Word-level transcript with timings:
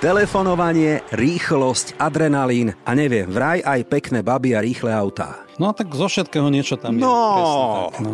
Telefonovanie, 0.00 1.04
rýchlosť, 1.12 2.00
adrenalín 2.00 2.72
a 2.88 2.96
neviem, 2.96 3.28
vraj 3.28 3.60
aj 3.60 3.84
pekné 3.84 4.24
baby 4.24 4.56
a 4.56 4.64
rýchle 4.64 4.88
autá. 4.88 5.44
No 5.60 5.76
tak 5.76 5.92
zo 5.92 6.08
všetkého 6.08 6.48
niečo 6.48 6.80
tam 6.80 6.96
No. 6.96 7.04
je. 7.04 7.44
Tak, 7.92 7.94
no. 8.00 8.12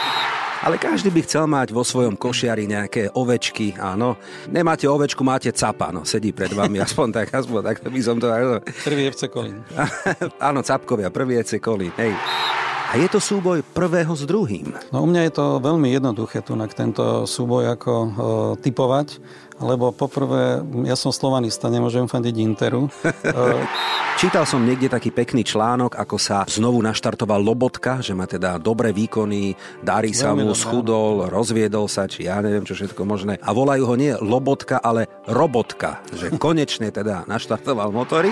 Ale 0.68 0.76
každý 0.76 1.08
by 1.08 1.24
chcel 1.24 1.48
mať 1.48 1.72
vo 1.72 1.80
svojom 1.80 2.20
košiari 2.20 2.68
nejaké 2.68 3.08
ovečky, 3.16 3.72
áno. 3.80 4.20
Nemáte 4.52 4.84
ovečku, 4.84 5.24
máte 5.24 5.48
capa, 5.56 5.88
no, 5.96 6.04
sedí 6.04 6.36
pred 6.36 6.52
vami, 6.52 6.76
aspoň 6.84 7.08
tak, 7.16 7.32
aspoň 7.32 7.60
tak 7.72 7.76
by 7.88 8.00
som 8.04 8.20
to... 8.20 8.28
Prvý 8.84 9.08
FC 9.08 9.32
Kolín. 9.32 9.64
áno, 10.52 10.60
capkovia, 10.60 11.08
prvý 11.08 11.40
je 11.40 11.56
Kolín, 11.56 11.92
hej. 11.96 12.12
A 12.94 13.02
je 13.02 13.10
to 13.10 13.18
súboj 13.18 13.66
prvého 13.74 14.14
s 14.14 14.22
druhým. 14.22 14.70
No 14.94 15.02
u 15.02 15.10
mňa 15.10 15.26
je 15.26 15.32
to 15.34 15.58
veľmi 15.58 15.90
jednoduché 15.90 16.46
tu 16.46 16.54
na 16.54 16.70
tento 16.70 17.26
súboj 17.26 17.74
ako 17.74 17.90
e, 17.90 18.08
typovať, 18.62 19.18
lebo 19.58 19.90
poprvé, 19.90 20.62
ja 20.86 20.94
som 20.94 21.10
slovanista, 21.10 21.66
nemôžem 21.74 22.06
fandiť 22.06 22.34
Interu. 22.38 22.86
Čítal 24.22 24.46
som 24.46 24.62
niekde 24.62 24.86
taký 24.86 25.10
pekný 25.10 25.42
článok, 25.42 25.98
ako 25.98 26.22
sa 26.22 26.46
znovu 26.46 26.78
naštartoval 26.86 27.42
Lobotka, 27.42 27.98
že 27.98 28.14
má 28.14 28.30
teda 28.30 28.62
dobré 28.62 28.94
výkony, 28.94 29.58
darí 29.82 30.14
sa 30.14 30.30
mu, 30.30 30.54
schudol, 30.54 31.26
rozviedol 31.26 31.90
sa, 31.90 32.06
či 32.06 32.30
ja 32.30 32.38
neviem, 32.38 32.62
čo 32.62 32.78
všetko 32.78 33.02
možné. 33.02 33.42
A 33.42 33.50
volajú 33.50 33.90
ho 33.90 33.98
nie 33.98 34.14
Lobotka, 34.22 34.78
ale 34.78 35.10
Robotka, 35.26 35.98
že 36.14 36.30
konečne 36.38 36.94
teda 36.94 37.26
naštartoval 37.26 37.90
motory. 37.90 38.30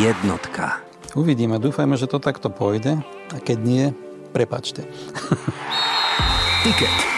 Jednotka. 0.00 0.91
Uvidíme, 1.16 1.60
dúfajme, 1.60 1.96
že 1.96 2.08
to 2.08 2.22
takto 2.22 2.48
pôjde 2.48 3.00
a 3.32 3.36
keď 3.40 3.58
nie, 3.60 3.84
prepačte. 4.32 4.84
Tiket. 6.64 7.12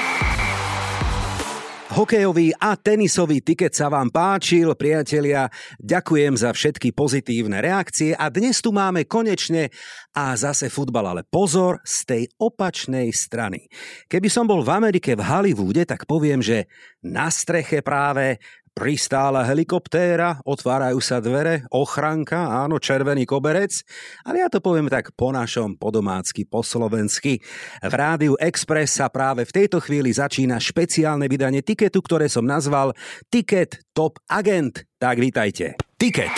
Hokejový 1.95 2.51
a 2.59 2.75
tenisový 2.75 3.39
tiket 3.39 3.71
sa 3.71 3.87
vám 3.87 4.11
páčil, 4.11 4.75
priatelia. 4.75 5.47
Ďakujem 5.79 6.35
za 6.35 6.51
všetky 6.51 6.91
pozitívne 6.91 7.63
reakcie 7.63 8.19
a 8.19 8.35
dnes 8.35 8.59
tu 8.59 8.75
máme 8.75 9.07
konečne 9.07 9.71
a 10.11 10.35
zase 10.35 10.67
futbal, 10.75 11.15
ale 11.15 11.23
pozor 11.23 11.79
z 11.87 11.97
tej 12.03 12.23
opačnej 12.35 13.15
strany. 13.15 13.71
Keby 14.11 14.27
som 14.27 14.43
bol 14.43 14.67
v 14.67 14.75
Amerike 14.75 15.15
v 15.15 15.23
Hollywoode, 15.23 15.87
tak 15.87 16.03
poviem, 16.11 16.43
že 16.43 16.67
na 17.07 17.31
streche 17.31 17.79
práve 17.79 18.43
pristála 18.75 19.47
helikoptéra, 19.47 20.43
otvárajú 20.43 20.99
sa 20.99 21.23
dvere, 21.23 21.63
ochranka, 21.71 22.67
áno, 22.67 22.83
červený 22.83 23.23
koberec, 23.23 23.87
ale 24.27 24.43
ja 24.43 24.51
to 24.51 24.59
poviem 24.59 24.91
tak 24.91 25.15
po 25.15 25.31
našom, 25.31 25.79
po 25.79 25.95
domácky, 25.95 26.43
po 26.43 26.67
slovensky. 26.67 27.39
V 27.81 27.95
Rádiu 27.95 28.35
Express 28.43 28.99
sa 28.99 29.07
práve 29.07 29.47
v 29.47 29.55
tejto 29.55 29.79
chvíli 29.79 30.11
začína 30.11 30.59
špeciálne 30.59 31.31
vydanie 31.31 31.63
tiketu, 31.63 32.03
ktoré 32.03 32.27
som 32.27 32.43
nazval 32.43 32.93
Tiket 33.31 33.79
Top 33.95 34.19
Agent. 34.27 34.83
Tak 34.99 35.23
vítajte. 35.23 35.79
Tiket. 35.95 36.35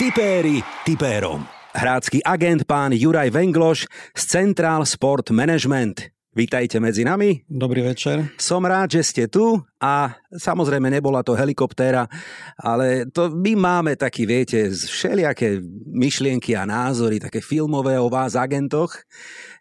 Tipéri 0.00 0.64
tipérom. 0.88 1.44
Hrácky 1.74 2.22
agent 2.22 2.70
pán 2.70 2.94
Juraj 2.94 3.34
Vengloš 3.34 3.90
z 4.14 4.22
Central 4.22 4.86
Sport 4.86 5.34
Management. 5.34 6.13
Vítajte 6.34 6.82
medzi 6.82 7.06
nami. 7.06 7.46
Dobrý 7.46 7.86
večer. 7.86 8.34
Som 8.42 8.66
rád, 8.66 8.98
že 8.98 9.06
ste 9.06 9.24
tu 9.30 9.54
a 9.78 10.18
samozrejme 10.34 10.90
nebola 10.90 11.22
to 11.22 11.38
helikoptéra, 11.38 12.10
ale 12.58 13.06
to 13.06 13.30
my 13.30 13.54
máme 13.54 13.94
taký, 13.94 14.26
viete, 14.26 14.66
všelijaké 14.66 15.62
myšlienky 15.94 16.58
a 16.58 16.66
názory, 16.66 17.22
také 17.22 17.38
filmové 17.38 17.94
o 18.02 18.10
vás 18.10 18.34
agentoch. 18.34 18.98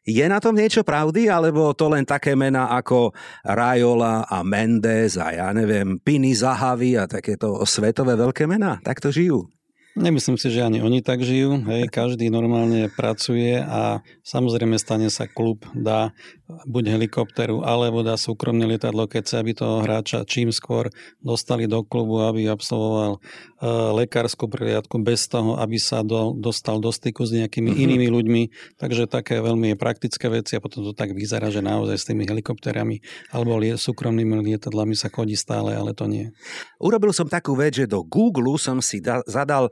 Je 0.01 0.25
na 0.25 0.41
tom 0.41 0.57
niečo 0.57 0.81
pravdy, 0.81 1.29
alebo 1.29 1.77
to 1.77 1.93
len 1.93 2.09
také 2.09 2.33
mená 2.33 2.73
ako 2.73 3.13
Rajola 3.45 4.25
a 4.25 4.41
Mendes 4.41 5.21
a 5.21 5.29
ja 5.29 5.53
neviem, 5.53 6.01
Piny 6.01 6.33
Zahavy 6.33 6.97
a 6.97 7.05
takéto 7.05 7.61
svetové 7.69 8.17
veľké 8.17 8.49
mená? 8.49 8.81
Tak 8.81 8.97
to 8.97 9.13
žijú. 9.13 9.45
Nemyslím 9.93 10.41
si, 10.41 10.49
že 10.49 10.65
ani 10.65 10.81
oni 10.81 11.05
tak 11.05 11.21
žijú. 11.21 11.61
Hej, 11.69 11.93
každý 11.93 12.33
normálne 12.33 12.89
pracuje 12.89 13.61
a 13.61 14.01
samozrejme 14.25 14.73
stane 14.81 15.05
sa 15.13 15.29
klub, 15.29 15.69
dá 15.77 16.17
buď 16.65 16.97
helikopteru, 16.97 17.61
alebo 17.61 18.01
dá 18.01 18.17
súkromné 18.17 18.65
lietadlo, 18.65 19.05
keď 19.05 19.23
sa 19.25 19.35
aby 19.45 19.53
toho 19.53 19.85
hráča 19.85 20.25
čím 20.25 20.49
skôr 20.49 20.89
dostali 21.21 21.69
do 21.69 21.85
klubu, 21.85 22.25
aby 22.25 22.49
absolvoval 22.49 23.17
e, 23.17 23.19
lekárskú 24.03 24.49
prihliadku 24.49 24.97
bez 24.97 25.29
toho, 25.29 25.61
aby 25.61 25.77
sa 25.77 26.01
do, 26.01 26.33
dostal 26.33 26.81
do 26.81 26.89
styku 26.89 27.25
s 27.29 27.37
nejakými 27.37 27.73
mm-hmm. 27.73 27.83
inými 27.85 28.07
ľuďmi. 28.09 28.43
Takže 28.81 29.05
také 29.05 29.45
veľmi 29.45 29.77
praktické 29.77 30.25
veci 30.29 30.57
a 30.57 30.63
potom 30.63 30.81
to 30.81 30.97
tak 30.97 31.13
vyzerá, 31.13 31.53
že 31.53 31.61
naozaj 31.61 31.97
s 32.01 32.07
tými 32.09 32.25
helikopterami 32.25 32.97
alebo 33.29 33.61
lie, 33.61 33.77
súkromnými 33.77 34.41
lietadlami 34.41 34.97
sa 34.97 35.13
chodí 35.13 35.37
stále, 35.37 35.77
ale 35.77 35.93
to 35.93 36.09
nie. 36.09 36.33
Urobil 36.81 37.13
som 37.13 37.29
takú 37.29 37.53
vec, 37.53 37.77
že 37.77 37.85
do 37.85 38.01
Google 38.01 38.57
som 38.57 38.81
si 38.81 38.99
da- 38.99 39.25
zadal 39.29 39.69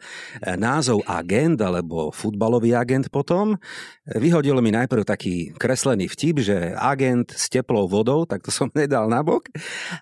názov 0.57 1.03
agent 1.05 1.59
alebo 1.61 2.09
futbalový 2.13 2.75
agent 2.75 3.09
potom. 3.11 3.57
Vyhodil 4.05 4.57
mi 4.59 4.73
najprv 4.73 5.03
taký 5.05 5.53
kreslený 5.55 6.09
vtip, 6.09 6.35
že 6.41 6.57
agent 6.75 7.31
s 7.31 7.47
teplou 7.47 7.85
vodou, 7.85 8.25
tak 8.31 8.41
to 8.43 8.51
som 8.51 8.69
nedal 8.73 9.07
na 9.07 9.21
bok. 9.21 9.47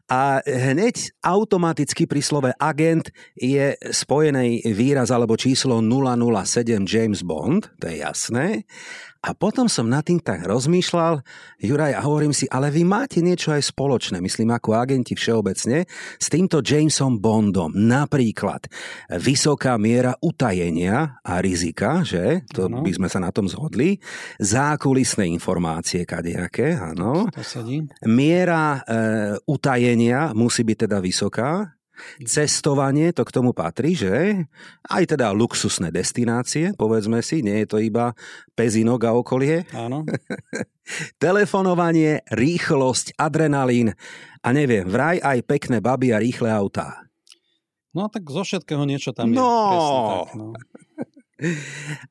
A 0.10 0.40
hneď 0.46 1.14
automaticky 1.22 2.06
pri 2.10 2.22
slove 2.24 2.52
agent 2.58 3.12
je 3.36 3.76
spojený 3.80 4.66
výraz 4.74 5.12
alebo 5.12 5.36
číslo 5.40 5.84
007 5.84 6.86
James 6.88 7.22
Bond, 7.22 7.70
to 7.80 7.86
je 7.88 8.02
jasné. 8.02 8.64
A 9.20 9.36
potom 9.36 9.68
som 9.68 9.84
nad 9.84 10.08
tým 10.08 10.24
tak 10.24 10.48
rozmýšľal, 10.48 11.20
Juraj, 11.60 11.92
a 11.92 12.08
hovorím 12.08 12.32
si, 12.32 12.48
ale 12.48 12.72
vy 12.72 12.88
máte 12.88 13.20
niečo 13.20 13.52
aj 13.52 13.68
spoločné, 13.68 14.24
myslím 14.24 14.56
ako 14.56 14.80
agenti 14.80 15.12
všeobecne, 15.12 15.84
s 16.16 16.28
týmto 16.32 16.64
Jamesom 16.64 17.20
Bondom. 17.20 17.76
Napríklad 17.76 18.72
vysoká 19.20 19.76
miera 19.76 20.16
utajenia 20.24 21.20
a 21.20 21.44
rizika, 21.44 22.00
že? 22.08 22.48
To 22.56 22.72
Áno. 22.72 22.80
by 22.80 22.92
sme 22.96 23.12
sa 23.12 23.20
na 23.20 23.36
tom 23.36 23.52
zhodli. 23.52 24.00
Zákulisné 24.40 25.28
informácie 25.28 26.08
kadejaké, 26.08 26.80
áno. 26.80 27.28
Miera 28.08 28.80
e, 28.80 28.82
utajenia 29.52 30.32
musí 30.32 30.64
byť 30.64 30.88
teda 30.88 31.04
vysoká. 31.04 31.79
Cestovanie, 32.24 33.12
to 33.12 33.24
k 33.28 33.36
tomu 33.36 33.52
patrí, 33.52 33.96
že? 33.96 34.46
Aj 34.86 35.04
teda 35.04 35.32
luxusné 35.32 35.90
destinácie, 35.90 36.74
povedzme 36.76 37.20
si, 37.24 37.44
nie 37.44 37.64
je 37.64 37.68
to 37.68 37.78
iba 37.80 38.16
Pezinok 38.54 39.02
a 39.08 39.12
okolie. 39.16 39.68
Áno. 39.76 40.04
Telefonovanie, 41.24 42.26
rýchlosť, 42.34 43.16
adrenalín 43.20 43.94
a 44.42 44.50
neviem, 44.56 44.88
vraj 44.88 45.20
aj 45.20 45.46
pekné 45.46 45.78
baby 45.84 46.16
a 46.16 46.18
rýchle 46.18 46.50
autá. 46.50 47.10
No 47.90 48.06
tak 48.08 48.30
zo 48.30 48.46
všetkého 48.46 48.86
niečo 48.86 49.12
tam 49.12 49.34
je. 49.34 49.38
No. 49.42 49.52
Presne 49.74 50.02
tak, 50.06 50.32
no. 50.38 50.48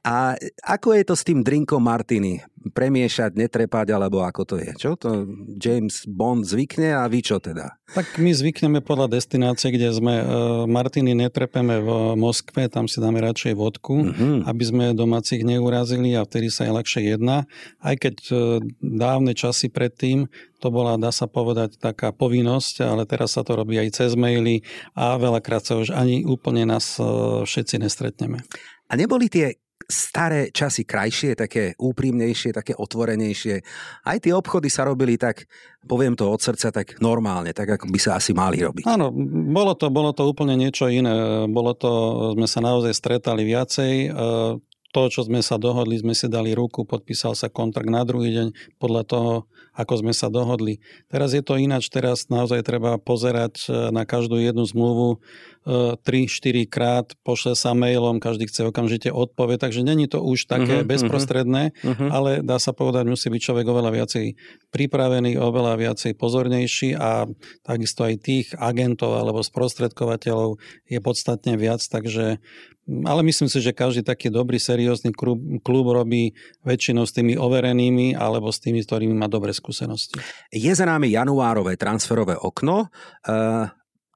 A 0.02 0.34
ako 0.64 0.96
je 0.96 1.04
to 1.04 1.14
s 1.14 1.22
tým 1.22 1.44
drinkom 1.44 1.80
Martiny? 1.80 2.40
Premiešať, 2.58 3.38
netrepať, 3.38 3.94
alebo 3.94 4.20
ako 4.20 4.42
to 4.44 4.56
je? 4.58 4.74
Čo 4.74 4.98
to 4.98 5.24
James 5.56 6.04
Bond 6.04 6.44
zvykne 6.44 6.92
a 6.92 7.06
vy 7.06 7.22
čo 7.22 7.38
teda? 7.38 7.78
Tak 7.88 8.18
my 8.18 8.28
zvykneme 8.28 8.82
podľa 8.82 9.14
destinácie, 9.14 9.70
kde 9.70 9.88
sme. 9.88 10.20
e, 10.20 10.24
Martiny 10.66 11.16
netrepeme 11.16 11.80
v 11.80 11.88
Moskve, 12.14 12.68
tam 12.68 12.84
si 12.84 12.98
dáme 12.98 13.22
radšej 13.22 13.54
vodku, 13.54 14.04
Mhm. 14.04 14.44
aby 14.44 14.64
sme 14.64 14.84
domácich 14.92 15.40
neurazili 15.40 16.12
a 16.12 16.26
vtedy 16.26 16.50
sa 16.50 16.68
aj 16.68 16.72
ľahšie 16.82 17.02
jedná. 17.08 17.48
Aj 17.80 17.94
keď 17.94 18.16
e, 18.26 18.34
dávne 18.82 19.32
časy 19.32 19.72
predtým 19.72 20.28
to 20.58 20.68
bola, 20.68 20.98
dá 20.98 21.14
sa 21.14 21.30
povedať, 21.30 21.78
taká 21.78 22.10
povinnosť, 22.10 22.82
ale 22.82 23.06
teraz 23.06 23.38
sa 23.38 23.46
to 23.46 23.54
robí 23.54 23.78
aj 23.78 23.94
cez 23.94 24.18
maily 24.18 24.66
a 24.92 25.14
veľakrát 25.14 25.62
sa 25.62 25.78
už 25.78 25.94
ani 25.94 26.26
úplne 26.26 26.66
nás 26.66 26.98
e, 26.98 27.06
všetci 27.46 27.78
nestretneme. 27.80 28.42
A 28.88 28.96
neboli 28.96 29.28
tie 29.28 29.54
staré 29.88 30.52
časy 30.52 30.84
krajšie, 30.84 31.32
také 31.32 31.72
úprimnejšie, 31.80 32.52
také 32.52 32.76
otvorenejšie. 32.76 33.64
Aj 34.04 34.18
tie 34.20 34.36
obchody 34.36 34.68
sa 34.68 34.84
robili 34.84 35.16
tak, 35.16 35.48
poviem 35.86 36.12
to 36.12 36.28
od 36.28 36.44
srdca, 36.44 36.68
tak 36.74 37.00
normálne, 37.00 37.56
tak 37.56 37.78
ako 37.80 37.88
by 37.88 37.96
sa 37.96 38.20
asi 38.20 38.36
mali 38.36 38.60
robiť. 38.60 38.84
Áno, 38.84 39.08
bolo 39.48 39.72
to, 39.78 39.88
bolo 39.88 40.12
to 40.12 40.28
úplne 40.28 40.60
niečo 40.60 40.92
iné. 40.92 41.48
Bolo 41.48 41.72
to, 41.72 41.90
sme 42.36 42.44
sa 42.44 42.60
naozaj 42.60 42.92
stretali 42.92 43.48
viacej. 43.48 43.92
E, 44.08 44.60
To, 44.88 45.04
čo 45.12 45.20
sme 45.20 45.44
sa 45.44 45.60
dohodli, 45.60 46.00
sme 46.00 46.16
si 46.16 46.32
dali 46.32 46.56
ruku, 46.56 46.88
podpísal 46.88 47.36
sa 47.36 47.52
kontrakt 47.52 47.92
na 47.92 48.08
druhý 48.08 48.32
deň 48.32 48.48
podľa 48.80 49.02
toho, 49.04 49.32
ako 49.76 50.00
sme 50.00 50.16
sa 50.16 50.32
dohodli. 50.32 50.80
Teraz 51.12 51.36
je 51.36 51.44
to 51.44 51.60
ináč, 51.60 51.92
teraz 51.92 52.24
naozaj 52.32 52.64
treba 52.64 52.96
pozerať 52.96 53.68
e, 53.68 53.92
na 53.92 54.08
každú 54.08 54.40
jednu 54.40 54.64
zmluvu 54.64 55.20
3-4 55.68 56.64
krát, 56.64 57.06
pošle 57.20 57.52
sa 57.52 57.76
mailom, 57.76 58.24
každý 58.24 58.48
chce 58.48 58.64
okamžite 58.72 59.12
odpoveď, 59.12 59.68
takže 59.68 59.84
není 59.84 60.08
to 60.08 60.24
už 60.24 60.48
také 60.48 60.80
uh-huh, 60.80 60.88
bezprostredné, 60.88 61.76
uh-huh. 61.84 62.08
ale 62.08 62.30
dá 62.40 62.56
sa 62.56 62.72
povedať, 62.72 63.04
musí 63.04 63.28
byť 63.28 63.40
človek 63.44 63.66
oveľa 63.68 63.90
viacej 63.92 64.26
pripravený, 64.72 65.36
oveľa 65.36 65.76
viacej 65.76 66.16
pozornejší 66.16 66.96
a 66.96 67.28
takisto 67.60 68.08
aj 68.08 68.14
tých 68.24 68.46
agentov 68.56 69.20
alebo 69.20 69.44
sprostredkovateľov 69.44 70.56
je 70.88 70.98
podstatne 71.04 71.60
viac, 71.60 71.84
takže 71.84 72.40
ale 72.88 73.20
myslím 73.20 73.52
si, 73.52 73.60
že 73.60 73.76
každý 73.76 74.00
taký 74.00 74.32
dobrý, 74.32 74.56
seriózny 74.56 75.12
klub, 75.12 75.36
klub 75.60 75.92
robí 75.92 76.32
väčšinou 76.64 77.04
s 77.04 77.12
tými 77.12 77.36
overenými 77.36 78.16
alebo 78.16 78.48
s 78.48 78.64
tými, 78.64 78.80
s 78.80 78.88
ktorými 78.88 79.12
má 79.12 79.28
dobré 79.28 79.52
skúsenosti. 79.52 80.16
Je 80.48 80.72
za 80.72 80.88
nami 80.88 81.12
januárové 81.12 81.76
transferové 81.76 82.40
okno. 82.40 82.88
E, 83.20 83.36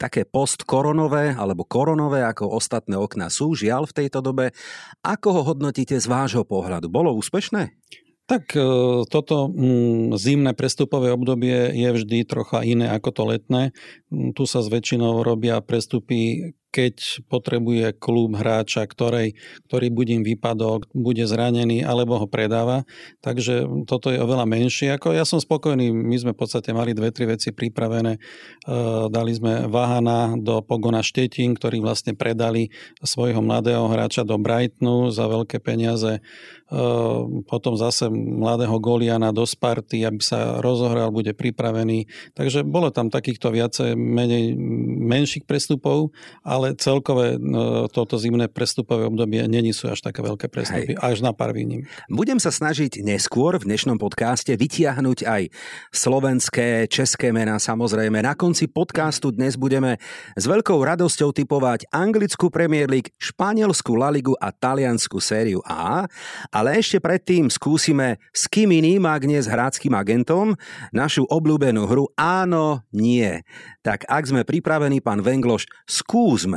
také 0.01 0.27
postkoronové 0.27 1.35
alebo 1.37 1.63
koronové, 1.63 2.25
ako 2.27 2.59
ostatné 2.59 2.99
okná 2.99 3.31
sú, 3.31 3.55
žiaľ 3.55 3.87
v 3.89 3.97
tejto 4.05 4.25
dobe. 4.25 4.51
Ako 5.05 5.29
ho 5.31 5.43
hodnotíte 5.55 5.97
z 5.99 6.07
vášho 6.07 6.43
pohľadu? 6.43 6.91
Bolo 6.91 7.15
úspešné? 7.15 7.75
Tak 8.31 8.55
e, 8.55 8.63
toto 9.11 9.51
mm, 9.51 10.15
zimné 10.17 10.55
prestupové 10.55 11.11
obdobie 11.11 11.75
je 11.75 11.89
vždy 11.91 12.23
trocha 12.23 12.63
iné 12.63 12.89
ako 12.89 13.11
to 13.11 13.23
letné. 13.27 13.63
Mm, 14.09 14.33
tu 14.33 14.47
sa 14.47 14.63
zväčšinou 14.63 15.27
robia 15.27 15.59
prestupy 15.59 16.55
keď 16.73 17.29
potrebuje 17.29 17.93
klub 18.01 18.33
hráča, 18.41 18.89
ktorej, 18.89 19.37
ktorý 19.69 19.93
bude 19.93 20.17
výpadok, 20.25 20.89
bude 20.97 21.29
zranený 21.29 21.85
alebo 21.85 22.17
ho 22.17 22.27
predáva. 22.27 22.89
Takže 23.21 23.85
toto 23.85 24.09
je 24.09 24.17
oveľa 24.17 24.49
menšie. 24.49 24.89
Ako 24.97 25.13
ja 25.13 25.29
som 25.29 25.37
spokojný, 25.37 25.93
my 25.93 26.17
sme 26.17 26.33
v 26.33 26.41
podstate 26.41 26.73
mali 26.73 26.97
dve, 26.97 27.13
tri 27.13 27.29
veci 27.29 27.53
pripravené. 27.53 28.17
E, 28.17 28.21
dali 29.13 29.33
sme 29.37 29.69
Vahana 29.69 30.33
do 30.41 30.65
Pogona 30.65 31.05
Štetín, 31.05 31.53
ktorí 31.53 31.85
vlastne 31.85 32.17
predali 32.17 32.73
svojho 33.05 33.45
mladého 33.45 33.85
hráča 33.93 34.25
do 34.25 34.41
Brightonu 34.41 35.13
za 35.13 35.29
veľké 35.29 35.61
peniaze. 35.61 36.19
E, 36.19 36.21
potom 37.45 37.77
zase 37.77 38.09
mladého 38.13 38.79
Goliana 38.79 39.29
do 39.29 39.45
Sparty, 39.45 40.09
aby 40.09 40.23
sa 40.23 40.63
rozohral, 40.65 41.13
bude 41.13 41.37
pripravený. 41.37 42.09
Takže 42.33 42.65
bolo 42.65 42.89
tam 42.89 43.13
takýchto 43.13 43.53
viacej 43.53 43.93
menej 43.93 44.55
menších 45.03 45.45
prestupov, 45.45 46.15
ale 46.47 46.62
ale 46.63 46.79
celkové 46.79 47.43
no, 47.43 47.91
toto 47.91 48.15
zimné 48.15 48.47
prestupové 48.47 49.03
obdobie 49.11 49.43
není 49.51 49.75
sú 49.75 49.91
až 49.91 49.99
také 49.99 50.23
veľké 50.23 50.47
prestupy, 50.47 50.95
Hej. 50.95 51.03
až 51.03 51.19
na 51.19 51.35
pár 51.35 51.51
výnim. 51.51 51.91
Budem 52.07 52.39
sa 52.39 52.55
snažiť 52.55 53.03
neskôr 53.03 53.59
v 53.59 53.67
dnešnom 53.67 53.99
podcaste 53.99 54.55
vytiahnuť 54.55 55.27
aj 55.27 55.43
slovenské, 55.91 56.87
české 56.87 57.35
mená 57.35 57.59
samozrejme. 57.59 58.23
Na 58.23 58.39
konci 58.39 58.71
podcastu 58.71 59.35
dnes 59.35 59.59
budeme 59.59 59.99
s 60.39 60.47
veľkou 60.47 60.79
radosťou 60.79 61.35
typovať 61.35 61.91
anglickú 61.91 62.47
Premier 62.47 62.87
League, 62.87 63.11
španielskú 63.19 63.99
La 63.99 64.15
Ligu 64.15 64.39
a 64.39 64.55
taliansku 64.55 65.19
sériu 65.19 65.59
A, 65.67 66.07
ale 66.55 66.79
ešte 66.79 67.03
predtým 67.03 67.51
skúsime 67.51 68.23
s 68.31 68.47
kým 68.47 68.71
iným, 68.71 69.03
ak 69.03 69.27
nie 69.27 69.43
s 69.43 69.51
hráckým 69.51 69.99
agentom, 69.99 70.55
našu 70.95 71.27
obľúbenú 71.27 71.91
hru 71.91 72.07
Áno, 72.15 72.87
nie. 72.95 73.43
Tak 73.83 74.07
ak 74.07 74.25
sme 74.31 74.47
pripravení, 74.47 75.01
pán 75.01 75.25
Vengloš, 75.25 75.65
skúsme. 75.91 76.52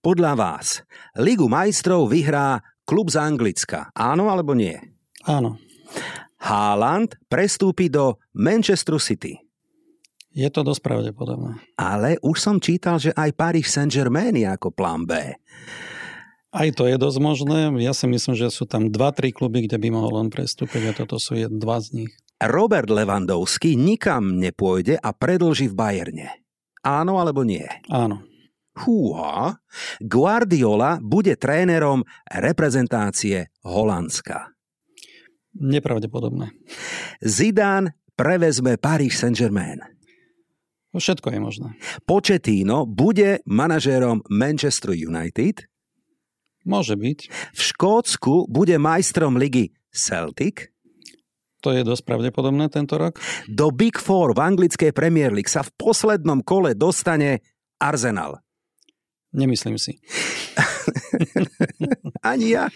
Podľa 0.00 0.32
vás, 0.38 0.80
Ligu 1.20 1.50
majstrov 1.50 2.08
vyhrá 2.08 2.62
klub 2.88 3.12
z 3.12 3.20
Anglicka. 3.20 3.92
Áno 3.92 4.32
alebo 4.32 4.56
nie? 4.56 4.78
Áno. 5.26 5.60
Haaland 6.40 7.18
prestúpi 7.26 7.90
do 7.90 8.16
Manchester 8.32 8.96
City. 9.02 9.36
Je 10.36 10.48
to 10.52 10.60
dosť 10.60 10.84
pravdepodobné. 10.84 11.56
Ale 11.80 12.20
už 12.20 12.36
som 12.36 12.60
čítal, 12.60 13.00
že 13.00 13.08
aj 13.16 13.32
Paris 13.32 13.72
Saint-Germain 13.72 14.36
je 14.36 14.44
ako 14.44 14.68
plán 14.68 15.08
B. 15.08 15.16
Aj 16.52 16.68
to 16.76 16.84
je 16.84 16.96
dosť 17.00 17.18
možné. 17.24 17.72
Ja 17.80 17.96
si 17.96 18.04
myslím, 18.04 18.36
že 18.36 18.52
sú 18.52 18.68
tam 18.68 18.92
2-3 18.92 19.32
kluby, 19.32 19.64
kde 19.64 19.80
by 19.80 19.88
mohol 19.92 20.20
on 20.20 20.28
prestúpiť 20.28 20.82
a 20.88 20.96
toto 20.96 21.16
sú 21.16 21.40
dva 21.48 21.80
z 21.80 22.04
nich. 22.04 22.12
Robert 22.36 22.92
Lewandowski 22.92 23.80
nikam 23.80 24.36
nepôjde 24.36 25.00
a 25.00 25.08
predlží 25.16 25.72
v 25.72 25.76
Bajerne. 25.76 26.28
Áno 26.84 27.16
alebo 27.16 27.40
nie? 27.40 27.64
Áno. 27.88 28.20
Húha, 28.76 29.56
Guardiola 30.04 31.00
bude 31.00 31.36
trénerom 31.40 32.04
reprezentácie 32.28 33.48
Holandska. 33.64 34.52
Nepravdepodobné. 35.56 36.52
Zidane 37.24 37.96
prevezme 38.12 38.76
Paris 38.76 39.16
Saint-Germain. 39.16 39.80
Všetko 40.96 41.28
je 41.28 41.40
možné. 41.40 41.68
Početino 42.08 42.88
bude 42.88 43.44
manažérom 43.44 44.24
Manchester 44.32 44.96
United. 44.96 45.68
Môže 46.64 46.96
byť. 46.96 47.18
V 47.52 47.60
Škótsku 47.60 48.48
bude 48.48 48.80
majstrom 48.80 49.36
ligy 49.36 49.76
Celtic. 49.92 50.72
To 51.60 51.72
je 51.72 51.84
dosť 51.84 52.02
pravdepodobné 52.04 52.72
tento 52.72 52.96
rok. 52.96 53.20
Do 53.48 53.72
Big 53.72 54.00
Four 54.00 54.36
v 54.36 54.44
anglickej 54.44 54.92
Premier 54.96 55.32
League 55.32 55.52
sa 55.52 55.64
v 55.64 55.72
poslednom 55.76 56.40
kole 56.44 56.72
dostane 56.72 57.44
Arsenal. 57.76 58.45
Nemyslím 59.36 59.76
si. 59.76 60.00
Ani 62.32 62.56
ja. 62.56 62.72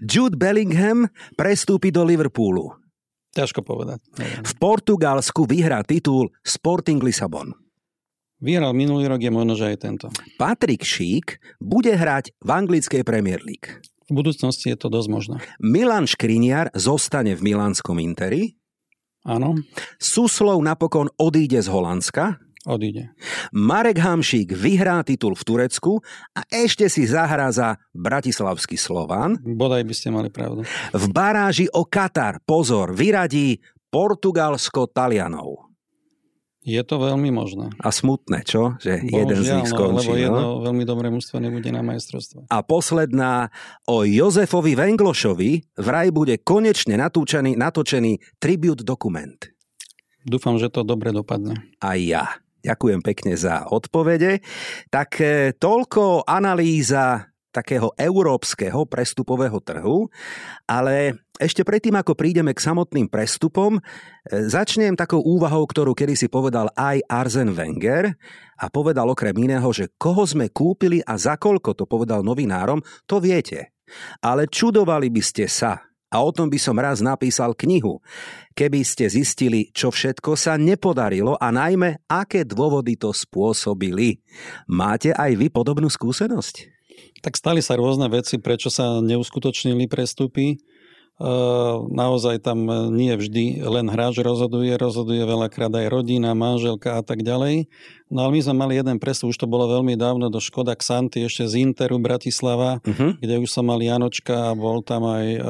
Jude 0.00 0.40
Bellingham 0.40 1.12
prestúpi 1.36 1.92
do 1.92 2.00
Liverpoolu. 2.08 2.72
Ťažko 3.36 3.60
povedať. 3.60 4.00
V 4.46 4.52
Portugalsku 4.56 5.44
vyhrá 5.44 5.84
titul 5.84 6.32
Sporting 6.40 7.02
Lisabon. 7.04 7.52
Vyhral 8.40 8.72
minulý 8.72 9.08
rok, 9.08 9.20
je 9.20 9.32
možno, 9.32 9.52
že 9.56 9.74
aj 9.74 9.78
tento. 9.80 10.06
Patrick 10.40 10.84
Schick 10.86 11.40
bude 11.60 11.92
hrať 11.92 12.32
v 12.40 12.48
anglickej 12.50 13.02
Premier 13.02 13.40
League. 13.44 13.84
V 14.04 14.20
budúcnosti 14.20 14.68
je 14.68 14.76
to 14.76 14.92
dosť 14.92 15.08
možné. 15.08 15.36
Milan 15.64 16.04
Škriniar 16.04 16.68
zostane 16.76 17.32
v 17.32 17.52
milánskom 17.52 17.96
Interi. 18.04 18.52
Áno. 19.24 19.56
Suslov 19.96 20.60
napokon 20.60 21.08
odíde 21.16 21.56
z 21.64 21.72
Holandska. 21.72 22.43
Odíde. 22.64 23.12
Marek 23.52 24.00
Hamšík 24.00 24.56
vyhrá 24.56 25.04
titul 25.04 25.36
v 25.36 25.44
Turecku 25.44 26.00
a 26.32 26.48
ešte 26.48 26.88
si 26.88 27.04
zahrá 27.04 27.52
za 27.52 27.76
Bratislavský 27.92 28.80
Slován. 28.80 29.36
Bodaj 29.44 29.84
by 29.84 29.94
ste 29.94 30.08
mali 30.08 30.32
pravdu. 30.32 30.64
V 30.96 31.04
baráži 31.12 31.68
o 31.76 31.84
Katar, 31.84 32.40
pozor, 32.40 32.96
vyradí 32.96 33.60
Portugalsko 33.92 34.88
Talianov. 34.88 35.64
Je 36.64 36.80
to 36.80 36.96
veľmi 36.96 37.28
možné. 37.28 37.76
A 37.76 37.92
smutné, 37.92 38.40
čo? 38.48 38.80
Že 38.80 39.04
Bohužiaľ, 39.04 39.20
jeden 39.20 39.38
z 39.44 39.48
nich 39.52 39.68
no, 39.68 39.72
skončí. 39.76 39.92
No, 39.92 40.00
lebo 40.00 40.12
jedno 40.16 40.40
no? 40.40 40.52
veľmi 40.64 40.84
dobré 40.88 41.12
mužstvo 41.12 41.36
nebude 41.36 41.68
na 41.68 41.84
majstrovstve. 41.84 42.48
A 42.48 42.64
posledná, 42.64 43.52
o 43.84 44.08
Jozefovi 44.08 44.72
Venglošovi 44.72 45.76
vraj 45.76 46.08
bude 46.08 46.40
konečne 46.40 46.96
natúčený, 46.96 47.60
natočený 47.60 48.40
tribut 48.40 48.80
dokument. 48.80 49.36
Dúfam, 50.24 50.56
že 50.56 50.72
to 50.72 50.88
dobre 50.88 51.12
dopadne. 51.12 51.68
A 51.84 52.00
ja. 52.00 52.40
Ďakujem 52.64 53.00
pekne 53.04 53.36
za 53.36 53.68
odpovede. 53.68 54.40
Tak 54.88 55.20
e, 55.20 55.52
toľko 55.52 56.24
analýza 56.24 57.28
takého 57.54 57.94
európskeho 57.94 58.82
prestupového 58.88 59.62
trhu, 59.62 60.10
ale 60.66 61.22
ešte 61.38 61.62
predtým, 61.62 61.94
ako 61.94 62.18
prídeme 62.18 62.50
k 62.50 62.64
samotným 62.64 63.06
prestupom, 63.06 63.78
e, 63.78 63.80
začnem 64.48 64.96
takou 64.96 65.22
úvahou, 65.22 65.62
ktorú 65.68 65.94
kedysi 65.94 66.26
povedal 66.26 66.72
aj 66.74 67.04
Arzen 67.06 67.54
Wenger 67.54 68.16
a 68.58 68.66
povedal 68.72 69.06
okrem 69.06 69.36
iného, 69.38 69.68
že 69.70 69.92
koho 69.94 70.26
sme 70.26 70.50
kúpili 70.50 71.04
a 71.04 71.14
za 71.14 71.38
koľko 71.38 71.78
to 71.78 71.84
povedal 71.86 72.26
novinárom, 72.26 72.82
to 73.06 73.22
viete. 73.22 73.76
Ale 74.24 74.48
čudovali 74.48 75.12
by 75.12 75.22
ste 75.22 75.44
sa, 75.46 75.84
a 76.14 76.22
o 76.22 76.30
tom 76.30 76.46
by 76.46 76.58
som 76.62 76.78
raz 76.78 77.02
napísal 77.02 77.58
knihu, 77.58 77.98
keby 78.54 78.86
ste 78.86 79.10
zistili, 79.10 79.74
čo 79.74 79.90
všetko 79.90 80.38
sa 80.38 80.54
nepodarilo 80.54 81.34
a 81.34 81.50
najmä, 81.50 82.06
aké 82.06 82.46
dôvody 82.46 82.94
to 82.94 83.10
spôsobili. 83.10 84.22
Máte 84.70 85.10
aj 85.10 85.34
vy 85.34 85.50
podobnú 85.50 85.90
skúsenosť? 85.90 86.70
Tak 87.18 87.34
stali 87.34 87.58
sa 87.58 87.74
rôzne 87.74 88.06
veci, 88.06 88.38
prečo 88.38 88.70
sa 88.70 89.02
neuskutočnili 89.02 89.90
prestupy. 89.90 90.62
Naozaj 91.94 92.42
tam 92.42 92.66
nie 92.90 93.14
vždy 93.14 93.62
len 93.62 93.86
hráč 93.86 94.18
rozhoduje, 94.18 94.74
rozhoduje 94.74 95.22
veľakrát 95.22 95.70
aj 95.70 95.86
rodina, 95.86 96.34
manželka 96.34 96.98
a 96.98 97.02
tak 97.06 97.22
ďalej. 97.22 97.70
No 98.10 98.26
ale 98.26 98.38
my 98.38 98.40
sme 98.46 98.54
mali 98.54 98.74
jeden 98.78 98.98
prestup, 98.98 99.30
už 99.30 99.42
to 99.42 99.50
bolo 99.50 99.66
veľmi 99.66 99.94
dávno, 99.98 100.30
do 100.30 100.38
Škoda 100.38 100.74
Xanty, 100.74 101.26
ešte 101.26 101.50
z 101.50 101.66
Interu 101.66 101.98
Bratislava, 101.98 102.78
uh-huh. 102.82 103.18
kde 103.18 103.42
už 103.42 103.50
som 103.50 103.66
mal 103.66 103.80
Janočka 103.82 104.52
a 104.52 104.58
bol 104.58 104.86
tam 104.86 105.08
aj 105.08 105.26
uh, 105.34 105.44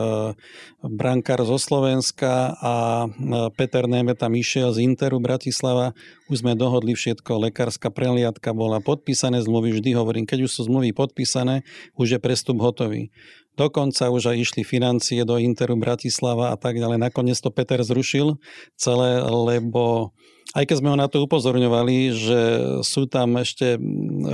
brankár 0.80 1.44
zo 1.44 1.61
Slovenska 1.61 2.56
a 2.56 2.75
uh, 3.04 3.49
Peter 3.52 3.85
Neme 3.85 4.16
tam 4.16 4.33
išiel 4.33 4.73
z 4.73 4.85
Interu 4.85 5.21
Bratislava. 5.21 5.92
Už 6.33 6.40
sme 6.40 6.56
dohodli 6.56 6.97
všetko, 6.97 7.52
lekárska 7.52 7.92
preliadka 7.92 8.56
bola 8.56 8.80
podpísané 8.80 9.44
zmluvy, 9.44 9.80
vždy 9.80 9.90
hovorím, 9.92 10.25
keď 10.25 10.49
už 10.49 10.50
sú 10.56 10.61
zmluvy 10.64 10.97
podpísané, 10.97 11.68
už 12.00 12.16
je 12.16 12.18
prestup 12.23 12.64
hotový. 12.64 13.12
Dokonca 13.55 14.11
už 14.11 14.35
aj 14.35 14.37
išli 14.51 14.63
financie 14.67 15.23
do 15.23 15.39
Interu 15.39 15.79
Bratislava 15.79 16.51
a 16.51 16.57
tak 16.59 16.75
ďalej. 16.75 16.99
Nakoniec 16.99 17.39
to 17.39 17.55
Peter 17.55 17.79
zrušil 17.83 18.43
celé, 18.75 19.23
lebo 19.23 20.11
Aj 20.55 20.63
keď 20.63 20.77
sme 20.79 20.95
ho 20.95 20.97
na 20.97 21.11
to 21.11 21.27
upozorňovali, 21.27 21.97
že 22.15 22.41
sú 22.87 23.11
tam 23.11 23.35
ešte 23.43 23.75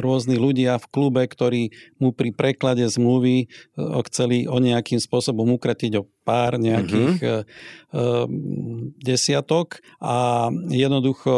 rôzni 0.04 0.36
ľudia 0.36 0.76
v 0.76 0.86
klube, 0.92 1.24
ktorí 1.24 1.72
mu 1.96 2.12
pri 2.12 2.36
preklade 2.36 2.84
zmluvy 2.84 3.48
chceli 4.12 4.44
o 4.44 4.60
nejakým 4.60 5.00
spôsobom 5.00 5.48
ukratiť 5.56 5.96
o 5.96 6.04
pár 6.20 6.60
nejakých 6.60 7.16
mm-hmm. 7.16 8.28
desiatok 9.00 9.80
a 9.98 10.46
jednoducho 10.68 11.32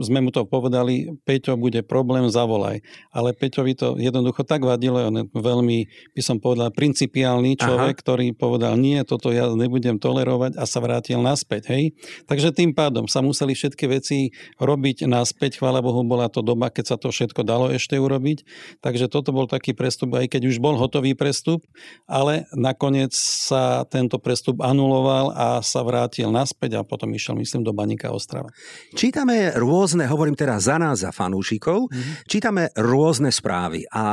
sme 0.00 0.22
mu 0.22 0.30
to 0.30 0.46
povedali, 0.46 1.12
Peťo, 1.26 1.58
bude 1.58 1.82
problém, 1.82 2.30
zavolaj. 2.30 2.80
Ale 3.10 3.34
Peťovi 3.34 3.74
to 3.74 3.98
jednoducho 3.98 4.46
tak 4.46 4.62
vadilo, 4.62 5.02
on 5.02 5.18
je 5.18 5.24
veľmi, 5.34 5.78
by 6.14 6.22
som 6.22 6.38
povedal, 6.38 6.70
principiálny 6.72 7.58
človek, 7.58 7.98
Aha. 7.98 8.02
ktorý 8.06 8.26
povedal, 8.32 8.78
nie, 8.78 9.02
toto 9.02 9.34
ja 9.34 9.50
nebudem 9.50 9.98
tolerovať 9.98 10.56
a 10.56 10.64
sa 10.64 10.78
vrátil 10.78 11.18
naspäť. 11.18 11.74
Hej? 11.74 11.98
Takže 12.30 12.54
tým 12.54 12.72
pádom 12.72 13.10
sa 13.10 13.20
museli 13.20 13.52
všetky 13.52 13.87
veci 13.88 14.30
robiť 14.60 15.08
naspäť. 15.08 15.58
Chvála 15.58 15.82
Bohu, 15.82 16.04
bola 16.04 16.30
to 16.30 16.44
doba, 16.44 16.68
keď 16.68 16.94
sa 16.94 16.96
to 17.00 17.08
všetko 17.10 17.42
dalo 17.42 17.72
ešte 17.72 17.98
urobiť. 17.98 18.44
Takže 18.84 19.10
toto 19.10 19.34
bol 19.34 19.48
taký 19.50 19.74
prestup, 19.74 20.14
aj 20.14 20.30
keď 20.30 20.46
už 20.52 20.62
bol 20.62 20.78
hotový 20.78 21.18
prestup, 21.18 21.64
ale 22.06 22.46
nakoniec 22.54 23.16
sa 23.16 23.82
tento 23.88 24.20
prestup 24.22 24.62
anuloval 24.62 25.32
a 25.34 25.64
sa 25.64 25.82
vrátil 25.82 26.28
naspäť 26.28 26.78
a 26.78 26.86
potom 26.86 27.10
išiel, 27.16 27.34
myslím, 27.40 27.64
do 27.64 27.72
Baníka 27.72 28.12
Ostrava. 28.12 28.52
Čítame 28.94 29.56
rôzne, 29.56 30.04
hovorím 30.06 30.36
teraz 30.36 30.68
za 30.68 30.76
nás, 30.76 31.00
za 31.02 31.10
fanúšikov, 31.10 31.88
mm-hmm. 31.88 32.28
čítame 32.28 32.68
rôzne 32.76 33.32
správy 33.32 33.88
a 33.88 34.04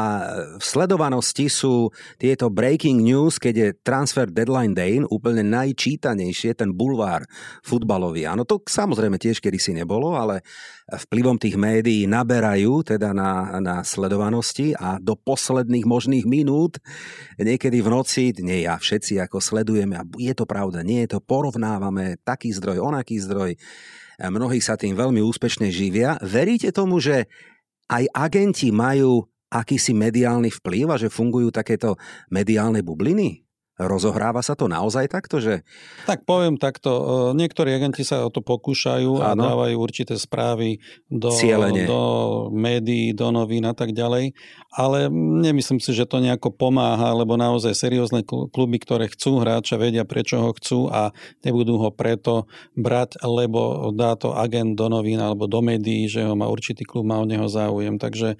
v 0.55 0.63
sledovanosti 0.63 1.51
sú 1.51 1.91
tieto 2.15 2.47
breaking 2.47 3.03
news, 3.03 3.35
keď 3.35 3.53
je 3.53 3.67
transfer 3.83 4.29
deadline 4.31 4.71
day 4.71 4.97
úplne 5.11 5.43
najčítanejšie, 5.43 6.55
ten 6.55 6.71
bulvár 6.71 7.27
futbalový. 7.65 8.29
Áno, 8.29 8.47
to 8.47 8.61
samozrejme 8.63 9.19
tiež 9.19 9.43
kedy 9.43 9.57
si 9.65 9.71
nebolo, 9.73 10.13
ale 10.13 10.45
vplyvom 10.85 11.41
tých 11.41 11.57
médií 11.57 12.05
naberajú 12.05 12.85
teda 12.85 13.09
na, 13.09 13.57
na 13.57 13.81
sledovanosti 13.81 14.77
a 14.77 15.01
do 15.01 15.17
posledných 15.17 15.89
možných 15.89 16.25
minút, 16.29 16.77
niekedy 17.41 17.81
v 17.81 17.89
noci, 17.89 18.29
nie 18.45 18.69
ja, 18.69 18.77
všetci 18.77 19.17
ako 19.25 19.41
sledujeme 19.41 19.97
a 19.97 20.05
je 20.05 20.33
to 20.37 20.45
pravda, 20.45 20.85
nie 20.85 21.05
je 21.09 21.17
to, 21.17 21.19
porovnávame 21.25 22.21
taký 22.21 22.53
zdroj, 22.53 22.85
onaký 22.85 23.17
zdroj, 23.17 23.57
mnohí 24.21 24.61
sa 24.61 24.77
tým 24.77 24.93
veľmi 24.95 25.19
úspešne 25.25 25.67
živia. 25.73 26.21
Veríte 26.21 26.69
tomu, 26.71 27.01
že 27.01 27.27
aj 27.89 28.09
agenti 28.13 28.69
majú 28.73 29.25
akýsi 29.51 29.93
mediálny 29.93 30.49
vplyv 30.51 30.85
a 30.91 30.99
že 30.99 31.13
fungujú 31.13 31.53
takéto 31.53 31.95
mediálne 32.33 32.81
bubliny? 32.81 33.44
Rozohráva 33.75 34.39
sa 34.39 34.55
to 34.55 34.71
naozaj 34.71 35.11
takto, 35.11 35.43
že... 35.43 35.67
Tak 36.07 36.23
poviem 36.23 36.55
takto, 36.55 36.91
e, 36.95 37.03
niektorí 37.35 37.75
agenti 37.75 38.07
sa 38.07 38.23
o 38.23 38.31
to 38.31 38.39
pokúšajú 38.39 39.19
a 39.19 39.35
dávajú 39.35 39.75
určité 39.75 40.15
správy 40.15 40.79
do, 41.11 41.27
do 41.83 42.01
médií, 42.55 43.11
do 43.11 43.35
novín 43.35 43.67
a 43.67 43.75
tak 43.75 43.91
ďalej, 43.91 44.31
ale 44.71 45.11
nemyslím 45.11 45.83
si, 45.83 45.91
že 45.91 46.07
to 46.07 46.23
nejako 46.23 46.55
pomáha, 46.55 47.19
lebo 47.19 47.35
naozaj 47.35 47.75
seriózne 47.75 48.23
kluby, 48.27 48.79
ktoré 48.79 49.11
chcú 49.11 49.43
hráča, 49.43 49.75
vedia 49.75 50.07
prečo 50.07 50.39
ho 50.39 50.55
chcú 50.55 50.87
a 50.87 51.11
nebudú 51.43 51.75
ho 51.75 51.91
preto 51.91 52.47
brať, 52.79 53.19
lebo 53.27 53.91
dá 53.91 54.15
to 54.15 54.31
agent 54.39 54.79
do 54.79 54.87
novín 54.87 55.19
alebo 55.19 55.51
do 55.51 55.59
médií, 55.59 56.07
že 56.07 56.23
ho 56.23 56.31
má 56.31 56.47
určitý 56.47 56.87
klub, 56.87 57.03
má 57.03 57.19
o 57.19 57.27
neho 57.27 57.51
záujem. 57.51 57.99
Takže 57.99 58.35
e, 58.35 58.37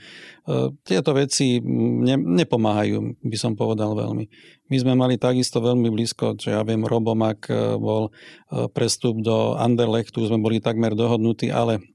tieto 0.87 1.11
veci 1.11 1.59
ne, 1.59 2.15
nepomáhajú, 2.15 3.19
by 3.19 3.37
som 3.39 3.59
povedal 3.59 3.99
veľmi. 3.99 4.54
My 4.65 4.77
sme 4.81 4.93
mali 4.97 5.21
takisto 5.21 5.61
veľmi 5.61 5.93
blízko, 5.93 6.41
že 6.41 6.57
ja 6.57 6.65
viem, 6.65 6.81
Robomak 6.81 7.45
e, 7.53 7.77
bol 7.77 8.09
e, 8.09 8.65
prestup 8.73 9.21
do 9.21 9.53
Anderlechtu, 9.53 10.25
sme 10.25 10.41
boli 10.41 10.57
takmer 10.57 10.97
dohodnutí, 10.97 11.53
ale 11.53 11.94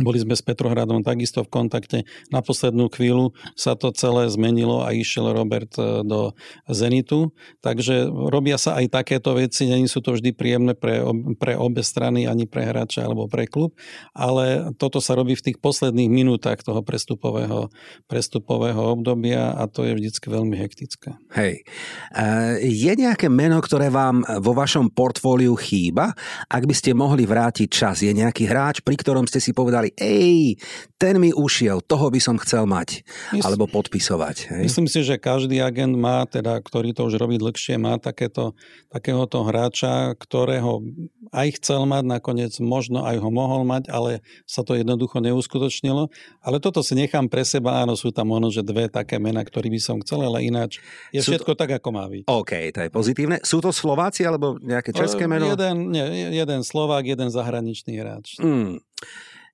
boli 0.00 0.16
sme 0.16 0.32
s 0.32 0.40
Petrohradom 0.40 1.04
takisto 1.04 1.44
v 1.44 1.52
kontakte. 1.52 1.98
Na 2.32 2.40
poslednú 2.40 2.88
chvíľu 2.88 3.36
sa 3.52 3.76
to 3.76 3.92
celé 3.92 4.24
zmenilo 4.32 4.80
a 4.80 4.96
išiel 4.96 5.36
Robert 5.36 5.76
e, 5.76 6.00
do 6.00 6.32
Zenitu. 6.64 7.36
Takže 7.60 8.08
robia 8.08 8.56
sa 8.56 8.80
aj 8.80 8.88
takéto 8.88 9.36
veci. 9.36 9.68
Není 9.68 9.92
sú 9.92 10.00
to 10.00 10.16
vždy 10.16 10.32
príjemné 10.32 10.72
pre, 10.72 11.04
pre 11.36 11.60
obe 11.60 11.84
strany, 11.84 12.24
ani 12.24 12.48
pre 12.48 12.64
hráča 12.64 13.04
alebo 13.04 13.28
pre 13.28 13.44
klub. 13.44 13.76
Ale 14.16 14.72
toto 14.80 14.96
sa 15.04 15.12
robí 15.12 15.36
v 15.36 15.52
tých 15.52 15.58
posledných 15.60 16.08
minútach 16.08 16.64
toho 16.64 16.80
prestupového, 16.80 17.68
prestupového 18.08 18.80
obdobia 18.80 19.52
a 19.52 19.68
to 19.68 19.84
je 19.84 19.92
vždycky 19.92 20.32
veľmi 20.32 20.56
hektické. 20.56 21.20
Hej. 21.36 21.68
E, 22.16 22.64
je 22.64 22.92
nejaké 22.96 23.28
meno, 23.28 23.60
ktoré 23.60 23.92
vám 23.92 24.24
vo 24.40 24.56
vašom 24.56 24.88
portfóliu 24.88 25.52
chýba? 25.60 26.16
Ak 26.48 26.64
by 26.64 26.72
ste 26.72 26.96
mohli 26.96 27.28
vrátiť 27.28 27.68
čas, 27.68 28.00
je 28.00 28.12
nejaký 28.12 28.48
hráč, 28.48 28.80
pri 28.80 28.96
ktorom 28.96 29.28
ste 29.28 29.42
si 29.42 29.52
povedali, 29.52 29.81
povedali, 29.82 29.90
ej, 29.98 30.56
ten 31.02 31.18
mi 31.18 31.34
ušiel, 31.34 31.82
toho 31.82 32.14
by 32.14 32.20
som 32.22 32.38
chcel 32.38 32.62
mať, 32.62 33.02
myslím, 33.34 33.42
alebo 33.42 33.66
podpisovať. 33.66 34.54
Hej? 34.54 34.62
Myslím 34.70 34.86
si, 34.86 35.02
že 35.02 35.18
každý 35.18 35.58
agent 35.58 35.98
má, 35.98 36.22
teda, 36.30 36.62
ktorý 36.62 36.94
to 36.94 37.10
už 37.10 37.18
robí 37.18 37.42
dlhšie, 37.42 37.74
má 37.74 37.98
takéto, 37.98 38.54
takéhoto 38.86 39.42
hráča, 39.42 40.14
ktorého 40.14 40.86
aj 41.34 41.58
chcel 41.58 41.90
mať, 41.90 42.04
nakoniec 42.06 42.54
možno 42.62 43.02
aj 43.02 43.18
ho 43.18 43.30
mohol 43.34 43.66
mať, 43.66 43.90
ale 43.90 44.22
sa 44.46 44.62
to 44.62 44.78
jednoducho 44.78 45.18
neuskutočnilo. 45.18 46.06
Ale 46.38 46.62
toto 46.62 46.86
si 46.86 46.94
nechám 46.94 47.26
pre 47.26 47.42
seba, 47.42 47.82
áno, 47.82 47.98
sú 47.98 48.14
tam 48.14 48.30
možno, 48.30 48.54
že 48.54 48.62
dve 48.62 48.86
také 48.86 49.18
mená, 49.18 49.42
ktoré 49.42 49.66
by 49.72 49.80
som 49.82 49.98
chcel, 50.06 50.22
ale 50.22 50.46
ináč 50.46 50.78
je 51.10 51.18
sú 51.18 51.34
všetko 51.34 51.56
to... 51.56 51.58
tak, 51.58 51.82
ako 51.82 51.88
má 51.90 52.06
byť. 52.06 52.30
OK, 52.30 52.52
to 52.70 52.78
je 52.86 52.90
pozitívne. 52.94 53.36
Sú 53.42 53.58
to 53.58 53.74
Slováci 53.74 54.22
alebo 54.22 54.54
nejaké 54.62 54.94
české 54.94 55.26
meno? 55.26 55.50
Jeden, 55.50 55.90
nie, 55.90 56.36
jeden 56.38 56.62
Slovák, 56.62 57.02
jeden 57.02 57.26
zahraničný 57.32 57.98
hráč. 57.98 58.38
Hmm 58.38 58.78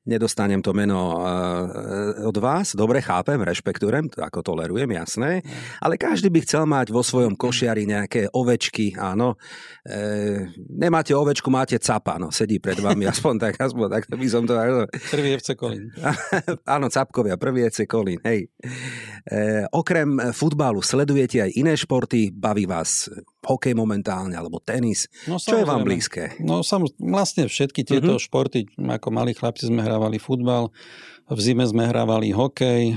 nedostanem 0.08 0.64
to 0.64 0.72
meno 0.72 1.20
eh, 1.20 2.24
od 2.24 2.36
vás. 2.40 2.72
Dobre, 2.72 3.04
chápem, 3.04 3.36
rešpektujem, 3.44 4.08
ako 4.16 4.40
tolerujem, 4.40 4.88
jasné. 4.96 5.44
Ale 5.84 6.00
každý 6.00 6.32
by 6.32 6.40
chcel 6.48 6.64
mať 6.64 6.88
vo 6.88 7.04
svojom 7.04 7.36
košiari 7.36 7.84
nejaké 7.84 8.32
ovečky, 8.32 8.96
áno. 8.96 9.36
E, 9.84 10.48
nemáte 10.56 11.12
ovečku, 11.12 11.52
máte 11.52 11.76
capa, 11.76 12.16
no, 12.16 12.32
sedí 12.32 12.56
pred 12.62 12.80
vami, 12.80 13.04
aspoň 13.12 13.34
tak, 13.36 13.54
aspoň 13.60 13.86
tak 13.92 14.02
by 14.08 14.28
som 14.28 14.48
to... 14.48 14.54
Prvý 15.12 15.36
FC 15.36 15.54
Kolín. 15.58 15.92
áno, 16.74 16.88
capkovia, 16.88 17.36
prvý 17.36 17.68
FC 17.68 17.84
Kolín, 17.84 18.22
hej. 18.24 18.48
E, 19.28 19.64
okrem 19.70 20.32
futbalu 20.32 20.80
sledujete 20.80 21.44
aj 21.44 21.50
iné 21.58 21.74
športy, 21.76 22.32
baví 22.32 22.64
vás 22.64 23.10
hokej 23.48 23.72
momentálne, 23.72 24.36
alebo 24.36 24.60
tenis. 24.60 25.08
No, 25.24 25.40
Čo 25.40 25.62
je 25.62 25.64
vám 25.64 25.86
blízke? 25.86 26.36
No 26.44 26.60
samozrejme, 26.60 27.00
vlastne 27.00 27.44
všetky 27.48 27.80
tieto 27.86 28.18
uh-huh. 28.18 28.22
športy, 28.22 28.68
ako 28.76 29.08
malí 29.08 29.32
chlapci 29.32 29.72
sme 29.72 29.80
hrávali 29.98 30.22
futbal, 30.22 30.70
v 31.28 31.40
zime 31.44 31.66
sme 31.68 31.84
hrávali 31.84 32.32
hokej, 32.32 32.82
e, 32.88 32.94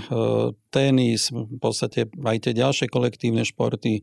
tenis, 0.72 1.36
v 1.36 1.60
podstate 1.60 2.08
aj 2.08 2.38
tie 2.40 2.54
ďalšie 2.56 2.88
kolektívne 2.88 3.44
športy, 3.44 4.00
e, 4.00 4.02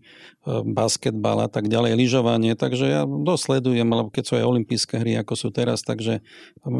basketbal 0.69 1.40
a 1.40 1.49
tak 1.49 1.73
ďalej, 1.73 1.97
lyžovanie, 1.97 2.52
takže 2.52 2.93
ja 2.93 3.02
dosledujem, 3.09 3.88
alebo 3.88 4.12
keď 4.12 4.25
sú 4.28 4.33
aj 4.37 4.45
olympijské 4.45 5.00
hry, 5.00 5.17
ako 5.17 5.33
sú 5.33 5.49
teraz, 5.49 5.81
takže 5.81 6.21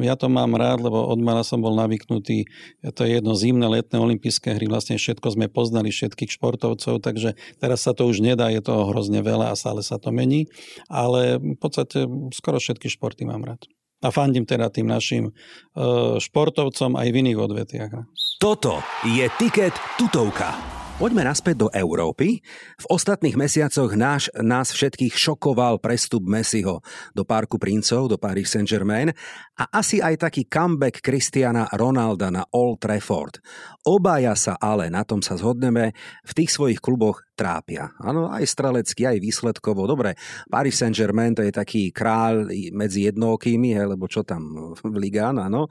ja 0.05 0.15
to 0.21 0.29
mám 0.29 0.61
rád, 0.61 0.85
lebo 0.85 1.09
od 1.09 1.25
mala 1.25 1.41
som 1.41 1.65
bol 1.65 1.73
navyknutý, 1.73 2.45
to 2.93 3.01
je 3.09 3.17
jedno 3.17 3.33
zimné, 3.33 3.65
letné 3.65 3.97
olympijské 3.97 4.53
hry, 4.53 4.69
vlastne 4.69 5.01
všetko 5.01 5.33
sme 5.33 5.49
poznali, 5.49 5.89
všetkých 5.89 6.37
športovcov, 6.37 7.01
takže 7.01 7.33
teraz 7.57 7.81
sa 7.81 7.97
to 7.97 8.05
už 8.05 8.21
nedá, 8.21 8.53
je 8.53 8.61
toho 8.61 8.93
hrozne 8.93 9.25
veľa 9.25 9.57
a 9.57 9.57
stále 9.57 9.81
sa 9.81 9.97
to 9.97 10.13
mení, 10.13 10.53
ale 10.93 11.41
v 11.41 11.57
podstate 11.57 12.05
skoro 12.37 12.61
všetky 12.61 12.93
športy 12.93 13.25
mám 13.25 13.41
rád 13.41 13.65
a 13.99 14.09
fandím 14.15 14.47
teda 14.47 14.71
tým 14.71 14.87
našim 14.87 15.25
e, 15.29 15.33
športovcom 16.23 16.95
aj 16.95 17.09
v 17.11 17.19
iných 17.27 17.39
odvetiach. 17.39 17.93
Toto 18.39 18.79
je 19.03 19.27
Tiket 19.39 19.75
tutovka. 19.99 20.78
Poďme 20.99 21.23
naspäť 21.23 21.63
do 21.63 21.69
Európy. 21.71 22.43
V 22.75 22.87
ostatných 22.91 23.39
mesiacoch 23.39 23.95
náš, 23.95 24.35
nás 24.35 24.75
všetkých 24.75 25.15
šokoval 25.15 25.79
prestup 25.79 26.27
Messiho 26.27 26.83
do 27.15 27.23
Parku 27.23 27.55
princov, 27.55 28.11
do 28.11 28.19
Paris 28.19 28.51
Saint-Germain 28.51 29.15
a 29.55 29.65
asi 29.79 30.03
aj 30.03 30.27
taký 30.27 30.51
comeback 30.51 30.99
Cristiana 30.99 31.71
Ronalda 31.71 32.35
na 32.35 32.43
Old 32.51 32.83
Trafford. 32.83 33.39
Obaja 33.87 34.35
sa 34.35 34.59
ale, 34.59 34.91
na 34.91 35.07
tom 35.07 35.23
sa 35.23 35.39
zhodneme, 35.39 35.95
v 36.27 36.33
tých 36.35 36.51
svojich 36.51 36.83
kluboch 36.83 37.23
trápia. 37.39 37.95
Áno, 38.03 38.27
aj 38.35 38.43
strelecky, 38.51 39.07
aj 39.07 39.23
výsledkovo. 39.23 39.87
Dobre, 39.87 40.19
Paris 40.51 40.83
Saint-Germain 40.83 41.31
to 41.31 41.47
je 41.47 41.55
taký 41.55 41.95
kráľ 41.95 42.51
medzi 42.75 43.07
jednokými, 43.07 43.71
he, 43.71 43.87
lebo 43.87 44.11
čo 44.11 44.27
tam 44.27 44.75
Ligán, 44.99 45.39
áno. 45.39 45.71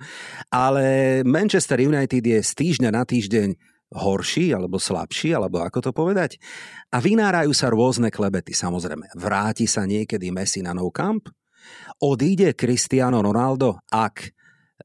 Ale 0.56 1.20
Manchester 1.28 1.84
United 1.84 2.24
je 2.24 2.40
z 2.40 2.52
týždňa 2.56 2.96
na 2.96 3.04
týždeň 3.04 3.77
horší 3.91 4.51
alebo 4.51 4.79
slabší, 4.82 5.36
alebo 5.36 5.63
ako 5.63 5.79
to 5.79 5.91
povedať. 5.96 6.36
A 6.91 7.00
vynárajú 7.00 7.51
sa 7.56 7.72
rôzne 7.72 8.12
klebety, 8.12 8.51
samozrejme. 8.51 9.15
Vráti 9.15 9.67
sa 9.67 9.88
niekedy 9.88 10.32
Messi 10.32 10.60
na 10.60 10.75
Nou 10.75 10.91
Camp? 10.91 11.27
Odíde 12.00 12.56
Cristiano 12.56 13.20
Ronaldo, 13.20 13.79
ak 13.91 14.32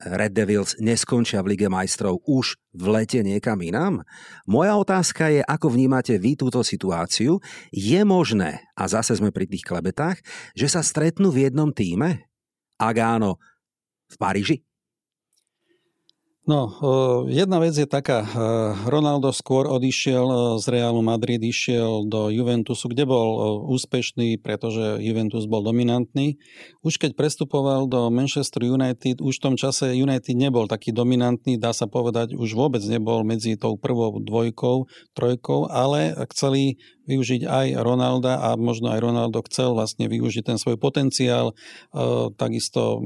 Red 0.03 0.33
Devils 0.35 0.75
neskončia 0.81 1.45
v 1.45 1.55
Lige 1.55 1.69
majstrov 1.69 2.25
už 2.25 2.59
v 2.75 2.85
lete 2.91 3.21
niekam 3.21 3.61
inám? 3.61 4.03
Moja 4.49 4.75
otázka 4.75 5.31
je, 5.31 5.45
ako 5.45 5.69
vnímate 5.69 6.17
vy 6.17 6.35
túto 6.35 6.65
situáciu? 6.65 7.39
Je 7.71 8.01
možné, 8.03 8.65
a 8.75 8.89
zase 8.89 9.15
sme 9.15 9.31
pri 9.31 9.47
tých 9.47 9.63
klebetách, 9.63 10.19
že 10.57 10.67
sa 10.67 10.81
stretnú 10.81 11.31
v 11.31 11.47
jednom 11.47 11.71
týme? 11.71 12.25
Ak 12.81 12.97
áno, 12.99 13.39
v 14.11 14.17
Paríži? 14.17 14.57
No, 16.43 16.75
jedna 17.31 17.63
vec 17.63 17.71
je 17.79 17.87
taká. 17.87 18.27
Ronaldo 18.91 19.31
skôr 19.31 19.71
odišiel 19.71 20.59
z 20.59 20.75
Realu 20.75 20.99
Madrid, 20.99 21.39
išiel 21.39 22.03
do 22.11 22.35
Juventusu, 22.35 22.91
kde 22.91 23.07
bol 23.07 23.63
úspešný, 23.71 24.43
pretože 24.43 24.99
Juventus 24.99 25.47
bol 25.47 25.63
dominantný. 25.63 26.43
Už 26.83 26.99
keď 26.99 27.15
prestupoval 27.15 27.87
do 27.87 28.11
Manchester 28.11 28.67
United, 28.67 29.23
už 29.23 29.39
v 29.39 29.45
tom 29.47 29.55
čase 29.55 29.95
United 29.95 30.35
nebol 30.35 30.67
taký 30.67 30.91
dominantný, 30.91 31.63
dá 31.63 31.71
sa 31.71 31.87
povedať, 31.87 32.35
už 32.35 32.59
vôbec 32.59 32.83
nebol 32.91 33.23
medzi 33.23 33.55
tou 33.55 33.79
prvou 33.79 34.19
dvojkou, 34.19 34.91
trojkou, 35.15 35.71
ale 35.71 36.11
chceli 36.35 36.75
využiť 37.09 37.49
aj 37.49 37.67
Ronalda 37.83 38.39
a 38.39 38.55
možno 38.55 38.93
aj 38.95 39.01
Ronaldo 39.03 39.43
chcel 39.51 39.75
vlastne 39.75 40.07
využiť 40.07 40.55
ten 40.55 40.59
svoj 40.59 40.79
potenciál, 40.79 41.55
takisto 42.39 43.03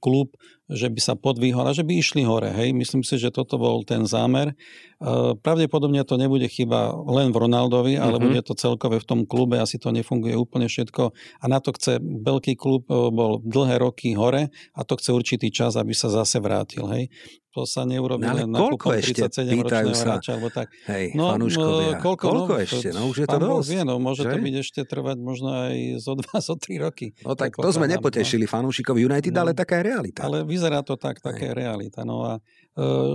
klub 0.00 0.34
že 0.70 0.86
by 0.86 1.00
sa 1.02 1.14
podvihol 1.18 1.66
a 1.66 1.74
že 1.74 1.82
by 1.82 1.98
išli 1.98 2.22
hore. 2.22 2.54
Hej. 2.54 2.70
Myslím 2.70 3.02
si, 3.02 3.18
že 3.18 3.34
toto 3.34 3.58
bol 3.58 3.82
ten 3.82 4.06
zámer. 4.06 4.54
E, 4.54 5.34
pravdepodobne 5.34 6.06
to 6.06 6.14
nebude 6.14 6.46
chyba 6.46 6.94
len 7.10 7.34
v 7.34 7.42
Ronaldovi, 7.42 7.98
ale 7.98 8.16
mm-hmm. 8.16 8.26
bude 8.30 8.40
to 8.46 8.54
celkové 8.54 9.02
v 9.02 9.08
tom 9.10 9.20
klube, 9.26 9.58
asi 9.58 9.82
to 9.82 9.90
nefunguje 9.90 10.38
úplne 10.38 10.70
všetko. 10.70 11.10
A 11.42 11.44
na 11.50 11.58
to 11.58 11.74
chce 11.74 11.98
veľký 11.98 12.54
klub, 12.54 12.86
e, 12.86 13.10
bol 13.10 13.42
dlhé 13.42 13.82
roky 13.82 14.14
hore 14.14 14.54
a 14.54 14.80
to 14.86 14.94
chce 14.94 15.10
určitý 15.10 15.50
čas, 15.50 15.74
aby 15.74 15.90
sa 15.90 16.06
zase 16.06 16.38
vrátil. 16.38 16.86
Hej. 16.86 17.10
To 17.50 17.66
sa 17.66 17.82
neurobí 17.82 18.22
no, 18.22 18.30
ale 18.30 18.46
len 18.46 18.54
koľko 18.54 18.94
ešte, 18.94 19.26
pýtajú 19.26 19.90
sa, 19.90 20.02
hráča, 20.06 20.38
alebo 20.38 20.54
tak. 20.54 20.70
Hej, 20.86 21.18
no, 21.18 21.34
fanúškovia. 21.34 21.98
Koľko, 21.98 22.24
koľko 22.30 22.54
no, 22.54 22.62
ešte? 22.62 22.88
No 22.94 23.00
už 23.10 23.16
je 23.18 23.26
to 23.26 23.38
dosť. 23.42 23.68
Vie, 23.74 23.82
no, 23.82 23.94
môže 23.98 24.22
že? 24.22 24.30
to 24.30 24.38
byť 24.38 24.54
ešte 24.62 24.80
trvať 24.86 25.18
možno 25.18 25.48
aj 25.66 25.76
zo 25.98 26.14
dva, 26.14 26.36
zo 26.46 26.54
tri 26.54 26.78
roky. 26.78 27.10
No 27.26 27.34
tak 27.34 27.58
to 27.58 27.70
sme 27.74 27.90
nepotešili 27.90 28.46
no. 28.46 28.52
fanúšikov 28.54 28.94
United, 29.02 29.34
no, 29.34 29.40
ale 29.42 29.50
taká 29.58 29.82
je 29.82 29.90
realita. 29.90 30.30
Ale 30.30 30.46
vyzerá 30.46 30.86
to 30.86 30.94
tak, 30.94 31.18
také 31.18 31.50
je 31.50 31.54
realita. 31.58 32.06
No 32.06 32.22
a 32.22 32.38
e, 32.38 32.40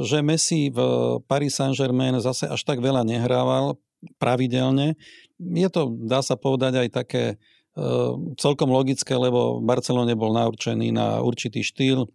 že 0.03 0.19
Messi 0.19 0.67
v 0.67 0.79
Paris 1.23 1.55
Saint-Germain 1.55 2.19
zase 2.19 2.51
až 2.51 2.59
tak 2.67 2.83
veľa 2.83 3.07
nehrával 3.07 3.79
pravidelne, 4.19 4.99
je 5.39 5.69
to, 5.71 5.95
dá 6.07 6.19
sa 6.19 6.35
povedať, 6.39 6.87
aj 6.87 6.89
také 6.91 7.23
e, 7.31 7.35
celkom 8.39 8.71
logické, 8.71 9.15
lebo 9.15 9.59
Barcelone 9.59 10.15
bol 10.15 10.31
naurčený 10.35 10.95
na 10.95 11.19
určitý 11.19 11.63
štýl, 11.63 12.07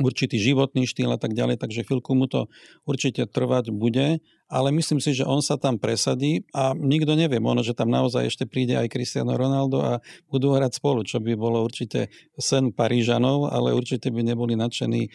určitý 0.00 0.40
životný 0.40 0.88
štýl 0.88 1.12
a 1.12 1.20
tak 1.20 1.36
ďalej, 1.36 1.60
takže 1.60 1.84
chvíľku 1.84 2.16
mu 2.16 2.24
to 2.24 2.48
určite 2.88 3.28
trvať 3.28 3.74
bude 3.74 4.24
ale 4.52 4.68
myslím 4.76 5.00
si, 5.00 5.16
že 5.16 5.24
on 5.24 5.40
sa 5.40 5.56
tam 5.56 5.80
presadí 5.80 6.44
a 6.52 6.76
nikto 6.76 7.16
nevie, 7.16 7.40
možno, 7.40 7.64
že 7.64 7.72
tam 7.72 7.88
naozaj 7.88 8.28
ešte 8.28 8.44
príde 8.44 8.76
aj 8.76 8.92
Cristiano 8.92 9.32
Ronaldo 9.32 9.80
a 9.80 10.04
budú 10.28 10.52
hrať 10.52 10.76
spolu, 10.76 11.00
čo 11.08 11.24
by 11.24 11.32
bolo 11.32 11.64
určite 11.64 12.12
sen 12.36 12.76
Parížanov, 12.76 13.48
ale 13.48 13.72
určite 13.72 14.12
by 14.12 14.20
neboli 14.20 14.52
nadšení 14.52 15.08
e, 15.08 15.10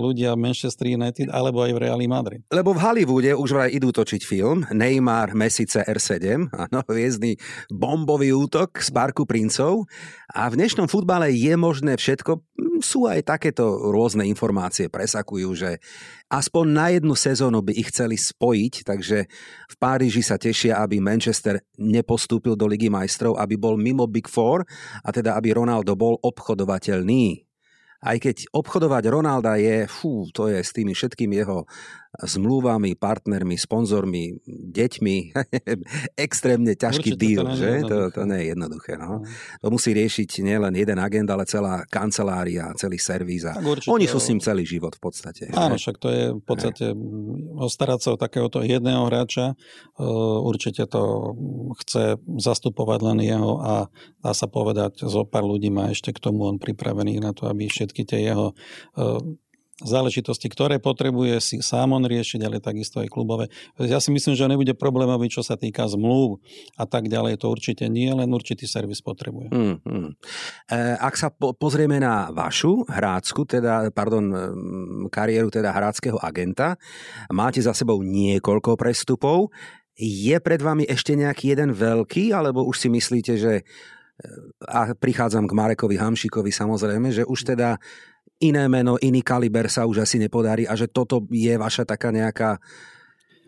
ľudia 0.00 0.32
v 0.32 0.48
Manchester 0.48 0.88
United 0.88 1.28
alebo 1.28 1.60
aj 1.60 1.76
v 1.76 1.78
Reali 1.84 2.08
Madrid. 2.08 2.40
Lebo 2.48 2.72
v 2.72 2.80
Hollywoode 2.80 3.36
už 3.36 3.48
vraj 3.52 3.68
idú 3.68 3.92
točiť 3.92 4.24
film 4.24 4.64
Neymar 4.72 5.36
Messi 5.36 5.68
CR7, 5.68 6.48
áno, 6.48 6.80
hviezdny 6.88 7.36
bombový 7.68 8.32
útok 8.32 8.80
z 8.80 8.88
Parku 8.88 9.28
princov 9.28 9.84
a 10.32 10.48
v 10.48 10.56
dnešnom 10.56 10.88
futbale 10.88 11.28
je 11.36 11.52
možné 11.60 12.00
všetko. 12.00 12.32
Hm, 12.40 12.80
sú 12.80 13.04
aj 13.04 13.28
takéto 13.28 13.92
rôzne 13.92 14.24
informácie, 14.24 14.88
presakujú, 14.88 15.52
že 15.52 15.70
aspoň 16.30 16.64
na 16.70 16.86
jednu 16.94 17.18
sezónu 17.18 17.60
by 17.60 17.74
ich 17.74 17.90
chceli 17.90 18.14
spojiť, 18.14 18.74
takže 18.86 19.26
v 19.66 19.74
Páriži 19.76 20.22
sa 20.22 20.38
tešia, 20.38 20.78
aby 20.78 21.02
Manchester 21.02 21.58
nepostúpil 21.76 22.54
do 22.54 22.70
Ligy 22.70 22.86
majstrov, 22.86 23.34
aby 23.36 23.58
bol 23.58 23.74
mimo 23.74 24.06
Big 24.06 24.30
Four 24.30 24.62
a 25.02 25.08
teda 25.10 25.34
aby 25.34 25.52
Ronaldo 25.52 25.98
bol 25.98 26.16
obchodovateľný. 26.22 27.49
Aj 28.00 28.16
keď 28.16 28.48
obchodovať 28.50 29.04
Ronalda 29.12 29.60
je, 29.60 29.84
fú, 29.84 30.24
to 30.32 30.48
je 30.48 30.64
s 30.64 30.72
tými 30.72 30.96
všetkými 30.96 31.36
jeho 31.36 31.68
zmluvami, 32.10 32.98
partnermi, 32.98 33.54
sponzormi, 33.54 34.42
deťmi. 34.74 35.16
Extrémne 36.26 36.74
ťažký 36.74 37.14
Určite 37.14 37.22
deal, 37.22 37.46
to 37.46 37.54
že? 37.54 37.70
To, 37.86 37.96
to 38.10 38.22
nie 38.26 38.38
je 38.42 38.46
jednoduché. 38.50 38.92
No. 38.98 39.22
no. 39.22 39.30
To 39.62 39.66
musí 39.70 39.94
riešiť 39.94 40.42
nielen 40.42 40.74
jeden 40.74 40.98
agent, 40.98 41.30
ale 41.30 41.46
celá 41.46 41.86
kancelária, 41.86 42.74
celý 42.74 42.98
servis. 42.98 43.46
A 43.46 43.54
oni 43.62 44.10
sú 44.10 44.18
s 44.18 44.26
ním 44.26 44.42
celý 44.42 44.66
život 44.66 44.98
v 44.98 45.02
podstate. 45.06 45.54
Áno, 45.54 45.78
že? 45.78 45.86
však 45.86 45.96
to 46.02 46.08
je 46.10 46.24
v 46.34 46.44
podstate 46.44 46.84
ostarať 47.62 47.98
sa 48.02 48.08
o 48.18 48.20
takéhoto 48.20 48.58
jedného 48.66 49.06
hráča. 49.06 49.54
E, 49.54 50.04
určite 50.42 50.90
to 50.90 51.34
chce 51.86 52.18
zastupovať 52.26 53.06
len 53.06 53.18
jeho 53.22 53.62
a 53.62 53.74
dá 54.18 54.32
sa 54.34 54.50
povedať, 54.50 55.06
zo 55.06 55.22
pár 55.22 55.46
ľudí 55.46 55.70
má 55.70 55.94
ešte 55.94 56.10
k 56.10 56.18
tomu 56.18 56.50
on 56.50 56.58
pripravený 56.58 57.22
na 57.22 57.30
to, 57.30 57.46
aby 57.46 57.70
všetky 57.90 58.06
tie 58.06 58.30
jeho 58.30 58.54
e, 58.94 59.04
záležitosti, 59.82 60.46
ktoré 60.52 60.76
potrebuje 60.78 61.34
si 61.40 61.56
sám 61.58 61.96
on 61.96 62.04
riešiť, 62.04 62.40
ale 62.44 62.60
takisto 62.60 63.00
aj 63.00 63.08
klubové. 63.08 63.48
Ja 63.80 63.98
si 63.98 64.12
myslím, 64.12 64.36
že 64.36 64.46
nebude 64.46 64.76
problémový, 64.76 65.32
čo 65.32 65.40
sa 65.40 65.56
týka 65.56 65.88
zmluv 65.88 66.38
a 66.76 66.84
tak 66.84 67.08
ďalej. 67.08 67.40
To 67.40 67.50
určite 67.50 67.88
nie, 67.88 68.12
len 68.12 68.28
určitý 68.30 68.68
servis 68.68 69.00
potrebuje. 69.00 69.50
Hmm, 69.50 69.76
hmm. 69.80 70.10
E, 70.68 70.78
ak 71.00 71.14
sa 71.16 71.32
po, 71.32 71.56
pozrieme 71.56 71.96
na 71.98 72.28
vašu 72.30 72.84
hrácku, 72.86 73.48
teda, 73.48 73.88
pardon, 73.90 74.30
kariéru 75.08 75.48
teda 75.48 75.72
hráckého 75.72 76.20
agenta, 76.20 76.76
máte 77.32 77.58
za 77.64 77.72
sebou 77.72 78.04
niekoľko 78.04 78.76
prestupov. 78.76 79.50
Je 80.00 80.32
pred 80.40 80.60
vami 80.60 80.88
ešte 80.88 81.12
nejaký 81.12 81.52
jeden 81.56 81.76
veľký, 81.76 82.32
alebo 82.32 82.64
už 82.64 82.76
si 82.84 82.88
myslíte, 82.88 83.36
že 83.36 83.68
a 84.68 84.92
prichádzam 84.92 85.48
k 85.48 85.56
Marekovi 85.56 85.96
Hamšikovi 85.96 86.52
samozrejme, 86.52 87.08
že 87.12 87.22
už 87.24 87.54
teda 87.56 87.80
iné 88.40 88.64
meno, 88.68 88.96
iný 89.00 89.20
kaliber 89.20 89.68
sa 89.68 89.84
už 89.84 90.04
asi 90.04 90.16
nepodarí 90.16 90.64
a 90.64 90.76
že 90.76 90.88
toto 90.88 91.24
je 91.28 91.52
vaša 91.60 91.84
taká 91.84 92.08
nejaká 92.12 92.56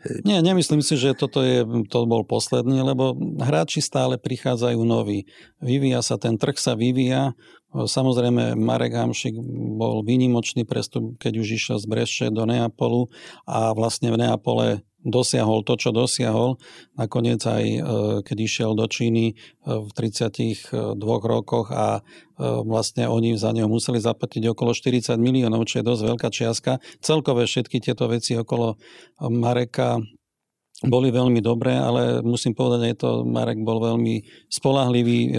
eh, 0.05 0.21
nie, 0.25 0.41
nemyslím 0.45 0.85
si, 0.85 1.01
že 1.01 1.17
toto 1.17 1.41
je, 1.41 1.65
to 1.89 1.99
bol 2.05 2.25
posledný, 2.25 2.85
lebo 2.85 3.17
hráči 3.41 3.81
stále 3.81 4.21
prichádzajú 4.21 4.81
noví. 4.85 5.25
Vyvíja 5.65 6.05
sa, 6.05 6.21
ten 6.21 6.37
trh 6.37 6.57
sa 6.61 6.77
vyvíja. 6.77 7.33
Samozrejme, 7.73 8.53
Marek 8.53 8.93
Hamšik 8.93 9.33
bol 9.81 10.05
výnimočný 10.05 10.69
prestup, 10.69 11.17
keď 11.17 11.41
už 11.41 11.57
išiel 11.57 11.81
z 11.81 11.87
Breše 11.89 12.27
do 12.29 12.45
Neapolu 12.45 13.09
a 13.49 13.73
vlastne 13.73 14.13
v 14.13 14.21
Neapole 14.21 14.85
dosiahol 15.03 15.67
to, 15.67 15.75
čo 15.75 15.91
dosiahol. 15.91 16.59
Nakoniec 16.95 17.43
aj 17.43 17.65
e, 17.67 17.79
keď 18.23 18.37
išiel 18.39 18.71
do 18.79 18.87
Číny 18.87 19.35
e, 19.35 19.35
v 19.67 19.91
32 19.95 20.99
rokoch 21.03 21.75
a 21.75 22.01
e, 22.01 22.03
vlastne 22.43 23.11
oni 23.11 23.35
za 23.35 23.51
neho 23.51 23.67
museli 23.67 23.99
zaplatiť 23.99 24.55
okolo 24.55 24.73
40 24.73 25.19
miliónov, 25.19 25.67
čo 25.67 25.83
je 25.83 25.89
dosť 25.89 26.03
veľká 26.07 26.29
čiastka. 26.31 26.73
Celkové 27.03 27.47
všetky 27.47 27.83
tieto 27.83 28.07
veci 28.07 28.39
okolo 28.39 28.79
Mareka 29.27 29.99
boli 30.83 31.15
veľmi 31.15 31.39
dobré, 31.39 31.79
ale 31.79 32.27
musím 32.27 32.59
povedať, 32.59 32.99
že 32.99 33.01
to 33.07 33.11
Marek 33.23 33.63
bol 33.63 33.79
veľmi 33.79 34.27
spolahlivý 34.51 35.31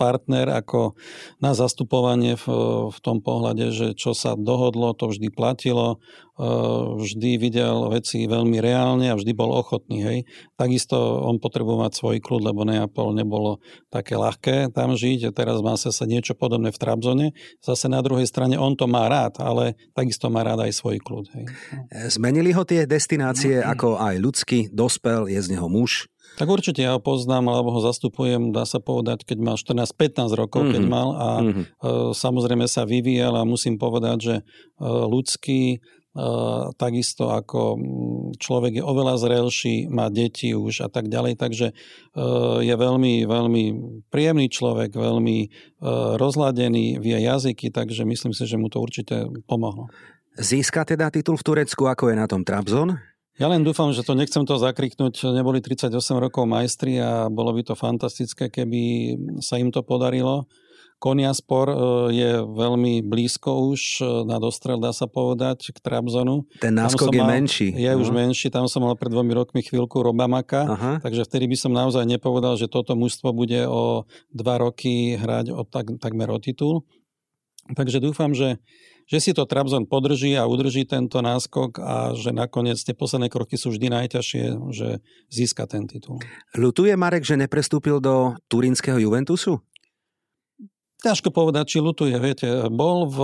partner 0.00 0.48
ako 0.48 0.96
na 1.44 1.52
zastupovanie 1.52 2.40
v, 2.40 2.46
v 2.88 2.98
tom 3.04 3.20
pohľade, 3.20 3.68
že 3.68 3.92
čo 3.92 4.16
sa 4.16 4.32
dohodlo, 4.32 4.96
to 4.96 5.12
vždy 5.12 5.28
platilo. 5.28 6.00
Eh, 6.42 6.84
vždy 6.98 7.38
videl 7.38 7.86
veci 7.86 8.26
veľmi 8.26 8.58
reálne 8.58 9.06
a 9.06 9.14
vždy 9.14 9.30
bol 9.30 9.54
ochotný. 9.54 10.02
Hej. 10.02 10.18
Takisto 10.58 10.98
on 10.98 11.38
potreboval 11.38 11.86
mať 11.86 12.02
svoj 12.02 12.18
kľud, 12.18 12.42
lebo 12.42 12.66
Neapol 12.66 13.14
nebolo 13.14 13.62
také 13.94 14.18
ľahké 14.18 14.74
tam 14.74 14.98
žiť. 14.98 15.30
Teraz 15.30 15.62
má 15.62 15.78
sa 15.78 15.94
niečo 16.02 16.34
podobné 16.34 16.74
v 16.74 16.80
Trabzone. 16.82 17.26
Zase 17.62 17.86
na 17.86 18.02
druhej 18.02 18.26
strane 18.26 18.58
on 18.58 18.74
to 18.74 18.90
má 18.90 19.06
rád, 19.06 19.38
ale 19.38 19.78
takisto 19.94 20.34
má 20.34 20.42
rád 20.42 20.66
aj 20.66 20.74
svoj 20.74 20.98
kľud. 20.98 21.30
Hej. 21.30 21.44
Eh, 21.94 22.10
zmenili 22.10 22.50
ho 22.50 22.66
tie 22.66 22.90
destinácie 22.90 23.62
mm-hmm. 23.62 23.72
ako 23.78 23.88
aj 24.02 24.14
ľudský, 24.18 24.58
dospel, 24.74 25.30
je 25.30 25.38
z 25.38 25.46
neho 25.54 25.70
muž? 25.70 26.10
Tak 26.40 26.48
určite 26.48 26.80
ja 26.80 26.96
ho 26.96 27.00
poznám, 27.02 27.52
alebo 27.52 27.76
ho 27.76 27.80
zastupujem, 27.84 28.56
dá 28.56 28.64
sa 28.64 28.80
povedať, 28.80 29.28
keď 29.28 29.38
mal 29.38 29.56
14-15 29.60 30.32
rokov, 30.32 30.64
mm-hmm. 30.64 30.74
keď 30.74 30.84
mal 30.88 31.08
a 31.12 31.28
mm-hmm. 31.38 31.64
e, 31.64 31.66
samozrejme 32.16 32.64
sa 32.64 32.88
vyvíjal 32.88 33.36
a 33.36 33.44
musím 33.44 33.76
povedať, 33.76 34.16
že 34.18 34.34
e, 34.40 34.42
ľudský 34.88 35.84
takisto 36.76 37.32
ako 37.32 37.60
mm, 37.80 38.36
človek 38.36 38.80
je 38.80 38.84
oveľa 38.84 39.16
zrelší, 39.16 39.88
má 39.88 40.12
deti 40.12 40.52
už 40.52 40.84
a 40.84 40.88
tak 40.92 41.08
ďalej, 41.08 41.40
takže 41.40 41.72
e, 41.72 41.74
je 42.60 42.74
veľmi, 42.76 43.24
veľmi 43.24 43.64
príjemný 44.12 44.52
človek, 44.52 44.92
veľmi 44.92 45.38
e, 45.40 45.48
rozladený, 46.20 47.00
vie 47.00 47.16
jazyky, 47.16 47.72
takže 47.72 48.04
myslím 48.04 48.36
si, 48.36 48.44
že 48.44 48.60
mu 48.60 48.68
to 48.68 48.84
určite 48.84 49.24
pomohlo. 49.48 49.88
Získa 50.36 50.84
teda 50.84 51.08
titul 51.08 51.40
v 51.40 51.44
Turecku, 51.44 51.88
ako 51.88 52.12
je 52.12 52.16
na 52.16 52.28
tom 52.28 52.44
Trabzon? 52.44 52.92
Ja 53.40 53.48
len 53.48 53.64
dúfam, 53.64 53.88
že 53.96 54.04
to 54.04 54.12
nechcem 54.12 54.44
to 54.44 54.60
zakriknúť, 54.60 55.32
neboli 55.32 55.64
38 55.64 55.88
rokov 56.20 56.44
majstri 56.44 57.00
a 57.00 57.32
bolo 57.32 57.56
by 57.56 57.64
to 57.64 57.72
fantastické, 57.72 58.52
keby 58.52 59.16
sa 59.40 59.56
im 59.56 59.72
to 59.72 59.80
podarilo. 59.80 60.44
Koniaspor 61.02 61.66
e, 61.66 61.76
je 62.14 62.30
veľmi 62.46 63.02
blízko 63.02 63.74
už 63.74 63.82
e, 63.98 64.04
na 64.22 64.38
dostrel, 64.38 64.78
dá 64.78 64.94
sa 64.94 65.10
povedať, 65.10 65.74
k 65.74 65.78
Trabzonu. 65.82 66.46
Ten 66.62 66.78
náskok 66.78 67.10
je 67.10 67.18
mal, 67.18 67.34
menší. 67.34 67.68
Je 67.74 67.90
uh-huh. 67.90 67.98
už 67.98 68.14
menší, 68.14 68.54
tam 68.54 68.70
som 68.70 68.86
mal 68.86 68.94
pred 68.94 69.10
dvomi 69.10 69.34
rokmi 69.34 69.66
chvíľku 69.66 69.98
Robamaka, 69.98 70.62
uh-huh. 70.62 70.94
takže 71.02 71.26
vtedy 71.26 71.50
by 71.50 71.56
som 71.58 71.74
naozaj 71.74 72.06
nepovedal, 72.06 72.54
že 72.54 72.70
toto 72.70 72.94
mužstvo 72.94 73.34
bude 73.34 73.66
o 73.66 74.06
dva 74.30 74.62
roky 74.62 75.18
hrať 75.18 75.50
o 75.50 75.66
tak, 75.66 75.90
takmer 75.98 76.30
o 76.30 76.38
titul. 76.38 76.86
Takže 77.74 77.98
dúfam, 77.98 78.30
že 78.30 78.62
že 79.12 79.18
si 79.18 79.30
to 79.34 79.44
Trabzon 79.44 79.84
podrží 79.84 80.38
a 80.38 80.46
udrží 80.46 80.86
tento 80.86 81.18
náskok 81.20 81.82
a 81.82 82.14
že 82.14 82.30
nakoniec 82.30 82.78
tie 82.78 82.94
posledné 82.94 83.28
kroky 83.28 83.58
sú 83.58 83.74
vždy 83.74 83.92
najťažšie, 83.92 84.44
že 84.72 84.88
získa 85.28 85.66
ten 85.66 85.84
titul. 85.90 86.22
Lutuje 86.54 86.94
Marek, 86.94 87.26
že 87.26 87.36
neprestúpil 87.36 87.98
do 87.98 88.38
turínskeho 88.46 88.96
Juventusu? 88.96 89.60
Ťažko 91.02 91.34
povedať, 91.34 91.66
či 91.66 91.78
lutuje. 91.82 92.14
Viete, 92.14 92.70
bol 92.70 93.10
v 93.10 93.18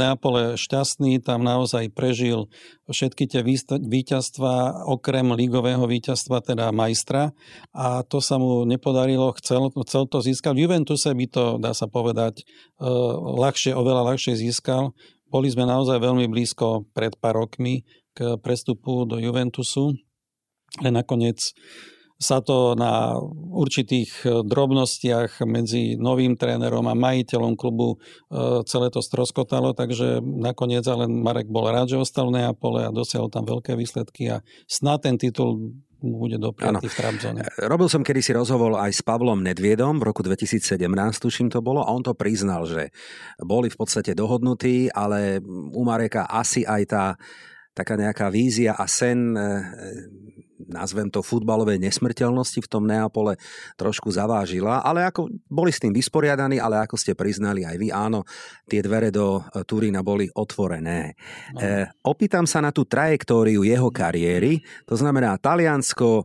Neapole 0.00 0.56
šťastný, 0.56 1.20
tam 1.20 1.44
naozaj 1.44 1.92
prežil 1.92 2.48
všetky 2.88 3.28
tie 3.28 3.44
víťazstva, 3.84 4.88
okrem 4.88 5.28
lígového 5.36 5.84
víťazstva, 5.84 6.40
teda 6.40 6.72
majstra. 6.72 7.36
A 7.76 8.00
to 8.08 8.24
sa 8.24 8.40
mu 8.40 8.64
nepodarilo, 8.64 9.36
chcel, 9.36 9.68
chcel 9.84 10.08
to 10.08 10.24
získať. 10.24 10.56
V 10.56 10.64
Juventuse 10.64 11.12
by 11.12 11.26
to, 11.28 11.44
dá 11.60 11.76
sa 11.76 11.84
povedať, 11.84 12.48
e, 12.80 12.88
ľahšie, 13.20 13.76
oveľa 13.76 14.16
ľahšie 14.16 14.32
získal. 14.32 14.96
Boli 15.28 15.52
sme 15.52 15.68
naozaj 15.68 16.00
veľmi 16.00 16.32
blízko 16.32 16.88
pred 16.96 17.12
pár 17.20 17.44
rokmi 17.44 17.84
k 18.16 18.40
prestupu 18.40 19.04
do 19.04 19.20
Juventusu, 19.20 20.00
ale 20.80 20.88
nakoniec 20.96 21.52
sa 22.22 22.38
to 22.38 22.78
na 22.78 23.18
určitých 23.50 24.10
e, 24.22 24.26
drobnostiach 24.46 25.42
medzi 25.42 25.98
novým 25.98 26.38
trénerom 26.38 26.86
a 26.86 26.94
majiteľom 26.94 27.58
klubu 27.58 27.98
e, 27.98 28.62
celé 28.64 28.94
to 28.94 29.02
stroskotalo, 29.02 29.74
takže 29.74 30.22
nakoniec 30.22 30.86
ale 30.86 31.10
Marek 31.10 31.50
bol 31.50 31.66
rád, 31.66 31.90
že 31.90 31.98
ostal 31.98 32.30
v 32.30 32.38
Neapole 32.38 32.86
a 32.86 32.94
dosiahol 32.94 33.26
tam 33.26 33.42
veľké 33.42 33.74
výsledky 33.74 34.30
a 34.30 34.46
snad 34.70 35.02
ten 35.02 35.18
titul 35.18 35.74
bude 36.02 36.38
dopriatý 36.38 36.86
v 36.86 36.94
Trabzone. 36.94 37.40
E, 37.42 37.66
robil 37.66 37.90
som 37.90 38.06
kedysi 38.06 38.30
rozhovor 38.38 38.78
aj 38.78 38.94
s 38.94 39.02
Pavlom 39.02 39.42
Nedviedom 39.42 39.98
v 39.98 40.06
roku 40.06 40.22
2017, 40.22 40.78
tuším 41.18 41.50
to 41.50 41.58
bolo, 41.58 41.82
a 41.82 41.90
on 41.90 42.06
to 42.06 42.14
priznal, 42.14 42.70
že 42.70 42.94
boli 43.42 43.66
v 43.66 43.76
podstate 43.76 44.14
dohodnutí, 44.14 44.94
ale 44.94 45.42
u 45.74 45.82
Mareka 45.82 46.30
asi 46.30 46.62
aj 46.62 46.82
tá 46.86 47.04
taká 47.72 47.96
nejaká 47.96 48.28
vízia 48.28 48.76
a 48.76 48.84
sen 48.84 49.32
nazvem 50.72 51.12
to 51.12 51.20
futbalovej 51.20 51.78
nesmrteľnosti 51.78 52.60
v 52.64 52.70
tom 52.70 52.88
Neapole 52.88 53.38
trošku 53.78 54.10
zavážila, 54.10 54.80
ale 54.80 55.04
ako 55.06 55.28
boli 55.46 55.70
s 55.70 55.78
tým 55.78 55.92
vysporiadaní, 55.92 56.58
ale 56.58 56.82
ako 56.82 56.96
ste 56.96 57.12
priznali 57.12 57.62
aj 57.62 57.76
vy, 57.78 57.88
áno, 57.92 58.24
tie 58.66 58.80
dvere 58.80 59.12
do 59.12 59.40
e, 59.40 59.62
Turína 59.62 60.00
boli 60.00 60.26
otvorené. 60.32 61.14
E, 61.54 61.86
opýtam 62.02 62.48
sa 62.48 62.64
na 62.64 62.74
tú 62.74 62.88
trajektóriu 62.88 63.62
jeho 63.62 63.92
kariéry, 63.92 64.64
to 64.88 64.96
znamená 64.96 65.36
Taliansko, 65.36 66.24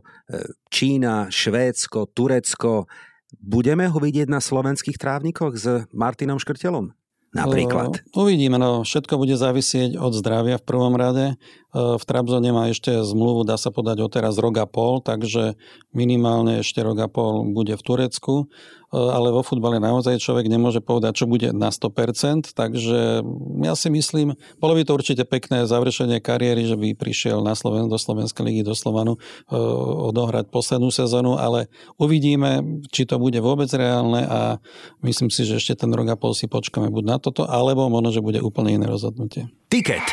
Čína, 0.72 1.28
Švédsko, 1.28 2.10
Turecko. 2.12 2.88
Budeme 3.36 3.84
ho 3.88 3.98
vidieť 4.00 4.28
na 4.28 4.40
slovenských 4.40 4.96
trávnikoch 4.96 5.52
s 5.56 5.66
Martinom 5.92 6.40
Škrtelom? 6.40 6.96
Napríklad. 7.36 8.00
Uh, 8.16 8.24
uvidíme, 8.24 8.56
no 8.56 8.88
všetko 8.88 9.20
bude 9.20 9.36
závisieť 9.36 10.00
od 10.00 10.16
zdravia 10.16 10.56
v 10.56 10.64
prvom 10.64 10.96
rade. 10.96 11.36
Uh, 11.76 12.00
v 12.00 12.04
Trabzone 12.08 12.48
má 12.56 12.72
ešte 12.72 13.04
zmluvu, 13.04 13.44
dá 13.44 13.60
sa 13.60 13.68
podať 13.68 14.00
o 14.00 14.08
teraz 14.08 14.40
rok 14.40 14.56
a 14.56 14.66
pol, 14.66 15.04
takže 15.04 15.60
minimálne 15.92 16.64
ešte 16.64 16.80
rok 16.80 16.96
a 17.04 17.08
pol 17.08 17.44
bude 17.52 17.76
v 17.76 17.82
Turecku. 17.84 18.48
Eh, 18.88 18.96
ale 18.96 19.28
vo 19.28 19.44
futbale 19.44 19.76
naozaj 19.76 20.16
človek 20.16 20.48
nemôže 20.48 20.80
povedať, 20.80 21.20
čo 21.20 21.26
bude 21.28 21.52
na 21.52 21.68
100%, 21.68 22.56
takže 22.56 23.20
ja 23.60 23.74
si 23.76 23.88
myslím, 23.92 24.32
bolo 24.56 24.72
by 24.72 24.82
to 24.88 24.96
určite 24.96 25.28
pekné 25.28 25.68
završenie 25.68 26.24
kariéry, 26.24 26.64
že 26.64 26.72
by 26.72 26.96
prišiel 26.96 27.44
na 27.44 27.52
Sloven, 27.52 27.92
do 27.92 28.00
Slovenskej 28.00 28.48
ligy, 28.48 28.64
do 28.64 28.72
Slovanu 28.72 29.20
eh, 29.20 29.60
odohrať 30.08 30.48
poslednú 30.48 30.88
sezónu, 30.88 31.36
ale 31.36 31.68
uvidíme, 32.00 32.64
či 32.88 33.04
to 33.04 33.20
bude 33.20 33.36
vôbec 33.44 33.68
reálne 33.76 34.24
a 34.24 34.56
myslím 35.04 35.28
si, 35.28 35.44
že 35.44 35.60
ešte 35.60 35.84
ten 35.84 35.92
rok 35.92 36.08
a 36.08 36.16
pol 36.16 36.32
si 36.32 36.48
počkáme 36.48 36.88
buď 36.88 37.04
na 37.04 37.16
toto, 37.20 37.44
alebo 37.44 37.92
možno, 37.92 38.08
že 38.08 38.24
bude 38.24 38.40
úplne 38.40 38.80
iné 38.80 38.88
rozhodnutie. 38.88 39.52
Tiket. 39.68 40.04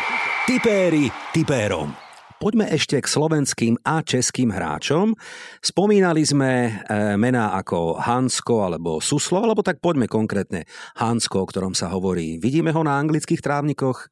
Tipéri 0.46 1.08
tipérom. 1.32 2.05
Poďme 2.36 2.68
ešte 2.68 3.00
k 3.00 3.08
slovenským 3.08 3.80
a 3.88 4.04
českým 4.04 4.52
hráčom. 4.52 5.16
Spomínali 5.64 6.20
sme 6.28 6.68
e, 6.68 6.72
mená 7.16 7.56
ako 7.56 7.96
Hansko 7.96 8.68
alebo 8.68 9.00
Suslo, 9.00 9.40
alebo 9.40 9.64
tak 9.64 9.80
poďme 9.80 10.12
konkrétne 10.12 10.68
Hansko, 11.00 11.42
o 11.42 11.48
ktorom 11.48 11.72
sa 11.72 11.88
hovorí. 11.96 12.36
Vidíme 12.36 12.76
ho 12.76 12.84
na 12.84 13.00
anglických 13.00 13.40
trávnikoch? 13.40 14.12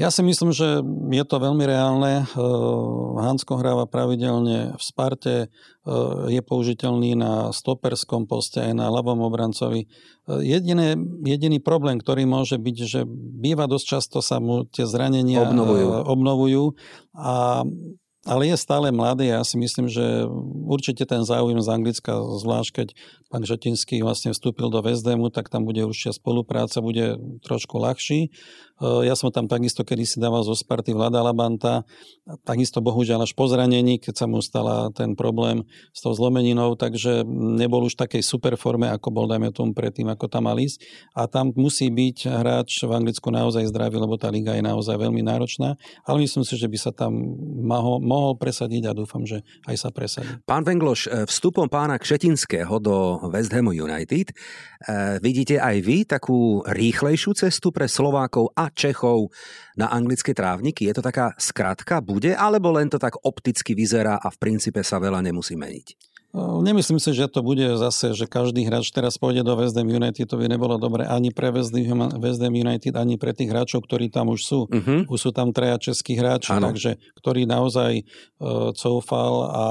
Ja 0.00 0.08
si 0.08 0.24
myslím, 0.24 0.56
že 0.56 0.80
je 1.12 1.24
to 1.28 1.36
veľmi 1.36 1.68
reálne. 1.68 2.24
Eh, 2.24 2.38
Hansko 3.20 3.60
hráva 3.60 3.84
pravidelne 3.84 4.72
v 4.72 4.82
Sparte, 4.82 5.36
eh, 5.46 5.92
je 6.32 6.40
použiteľný 6.40 7.12
na 7.12 7.52
stoperskom 7.52 8.24
poste 8.24 8.64
aj 8.64 8.72
na 8.72 8.88
ľavom 8.88 9.20
obrancovi. 9.20 9.84
Eh, 9.84 10.40
jediné, 10.48 10.96
jediný 11.28 11.60
problém, 11.60 12.00
ktorý 12.00 12.24
môže 12.24 12.56
byť, 12.56 12.76
že 12.88 13.04
býva 13.12 13.68
dosť 13.68 13.84
často 13.84 14.18
sa 14.24 14.40
mu 14.40 14.64
tie 14.64 14.88
zranenia 14.88 15.44
obnovujú, 15.44 16.08
obnovujú 16.08 16.64
a 17.12 17.60
ale 18.22 18.54
je 18.54 18.56
stále 18.56 18.94
mladý 18.94 19.34
a 19.34 19.42
ja 19.42 19.44
si 19.44 19.58
myslím, 19.58 19.90
že 19.90 20.30
určite 20.70 21.02
ten 21.02 21.26
záujem 21.26 21.58
z 21.58 21.68
Anglicka, 21.68 22.14
zvlášť 22.22 22.70
keď 22.70 22.88
pán 23.32 23.42
Žetinský 23.42 24.04
vlastne 24.04 24.30
vstúpil 24.30 24.68
do 24.68 24.78
Vezdemu, 24.78 25.32
tak 25.32 25.48
tam 25.48 25.64
bude 25.64 25.82
určite 25.82 26.14
spolupráca, 26.14 26.84
bude 26.84 27.16
trošku 27.40 27.80
ľahší. 27.80 28.28
E, 28.28 29.08
ja 29.08 29.16
som 29.16 29.32
tam 29.32 29.48
takisto 29.48 29.82
kedy 29.82 30.04
si 30.04 30.20
dával 30.20 30.44
zo 30.44 30.52
Sparty 30.52 30.92
Vlada 30.92 31.24
Labanta, 31.24 31.88
takisto 32.44 32.84
bohužiaľ 32.84 33.24
až 33.24 33.32
po 33.32 33.48
zranení, 33.48 33.96
keď 33.96 34.14
sa 34.22 34.26
mu 34.28 34.44
stala 34.44 34.92
ten 34.92 35.16
problém 35.16 35.64
s 35.96 36.04
tou 36.04 36.12
zlomeninou, 36.12 36.76
takže 36.76 37.24
nebol 37.32 37.88
už 37.88 37.96
v 37.96 38.02
takej 38.04 38.22
super 38.22 38.54
forme, 38.60 38.86
ako 38.92 39.08
bol, 39.08 39.26
dajme 39.26 39.48
tomu, 39.50 39.72
predtým, 39.72 40.12
ako 40.12 40.28
tam 40.28 40.46
mal 40.46 40.60
ísť. 40.60 40.84
A 41.16 41.24
tam 41.24 41.56
musí 41.56 41.88
byť 41.88 42.28
hráč 42.28 42.84
v 42.84 42.92
Anglicku 42.92 43.32
naozaj 43.32 43.64
zdravý, 43.72 43.96
lebo 43.96 44.20
tá 44.20 44.28
liga 44.28 44.52
je 44.52 44.62
naozaj 44.62 44.94
veľmi 44.94 45.24
náročná, 45.24 45.80
ale 46.04 46.22
myslím 46.22 46.44
si, 46.44 46.54
že 46.60 46.68
by 46.68 46.78
sa 46.78 46.92
tam 46.92 47.16
mohol, 47.64 48.04
mohol 48.12 48.36
presadiť 48.36 48.82
a 48.84 48.92
dúfam, 48.92 49.24
že 49.24 49.40
aj 49.64 49.76
sa 49.80 49.88
presadí. 49.88 50.28
Pán 50.44 50.68
Vengloš, 50.68 51.08
e, 51.08 51.24
vstupom 51.24 51.64
pána 51.72 51.96
Kšetinského 51.96 52.76
do 52.76 53.24
West 53.32 53.56
Hamu 53.56 53.72
United, 53.72 54.28
e, 54.28 54.34
vidíte 55.24 55.56
aj 55.56 55.76
vy 55.80 56.04
takú 56.04 56.60
rýchlejšiu 56.68 57.32
cestu 57.32 57.72
pre 57.72 57.88
Slovákov 57.88 58.52
a 58.52 58.68
Čechov 58.68 59.32
na 59.80 59.88
anglické 59.88 60.36
trávniky? 60.36 60.84
Je 60.84 60.94
to 61.00 61.02
taká 61.02 61.32
skratka, 61.40 62.04
bude, 62.04 62.36
alebo 62.36 62.68
len 62.76 62.92
to 62.92 63.00
tak 63.00 63.16
opticky 63.24 63.72
vyzerá 63.72 64.20
a 64.20 64.28
v 64.28 64.36
princípe 64.36 64.84
sa 64.84 65.00
veľa 65.00 65.24
nemusí 65.24 65.56
meniť? 65.56 66.11
Nemyslím 66.32 66.96
si, 66.96 67.12
že 67.12 67.28
to 67.28 67.44
bude 67.44 67.76
zase, 67.76 68.16
že 68.16 68.24
každý 68.24 68.64
hráč 68.64 68.88
teraz 68.88 69.20
pôjde 69.20 69.44
do 69.44 69.52
West 69.52 69.76
Ham 69.76 69.84
United, 69.84 70.24
to 70.24 70.40
by 70.40 70.48
nebolo 70.48 70.80
dobre 70.80 71.04
ani 71.04 71.28
pre 71.28 71.52
West 71.52 71.76
Ham 72.40 72.56
United, 72.56 72.96
ani 72.96 73.20
pre 73.20 73.36
tých 73.36 73.52
hráčov, 73.52 73.84
ktorí 73.84 74.08
tam 74.08 74.32
už 74.32 74.40
sú. 74.40 74.60
Uh-huh. 74.64 75.04
Už 75.12 75.28
sú 75.28 75.30
tam 75.36 75.52
traja 75.52 75.76
českí 75.76 76.16
hráči, 76.16 76.56
ano. 76.56 76.72
takže 76.72 76.96
ktorí 77.20 77.44
naozaj 77.44 78.08
uh, 78.40 78.72
Coufal 78.72 79.34
a 79.44 79.64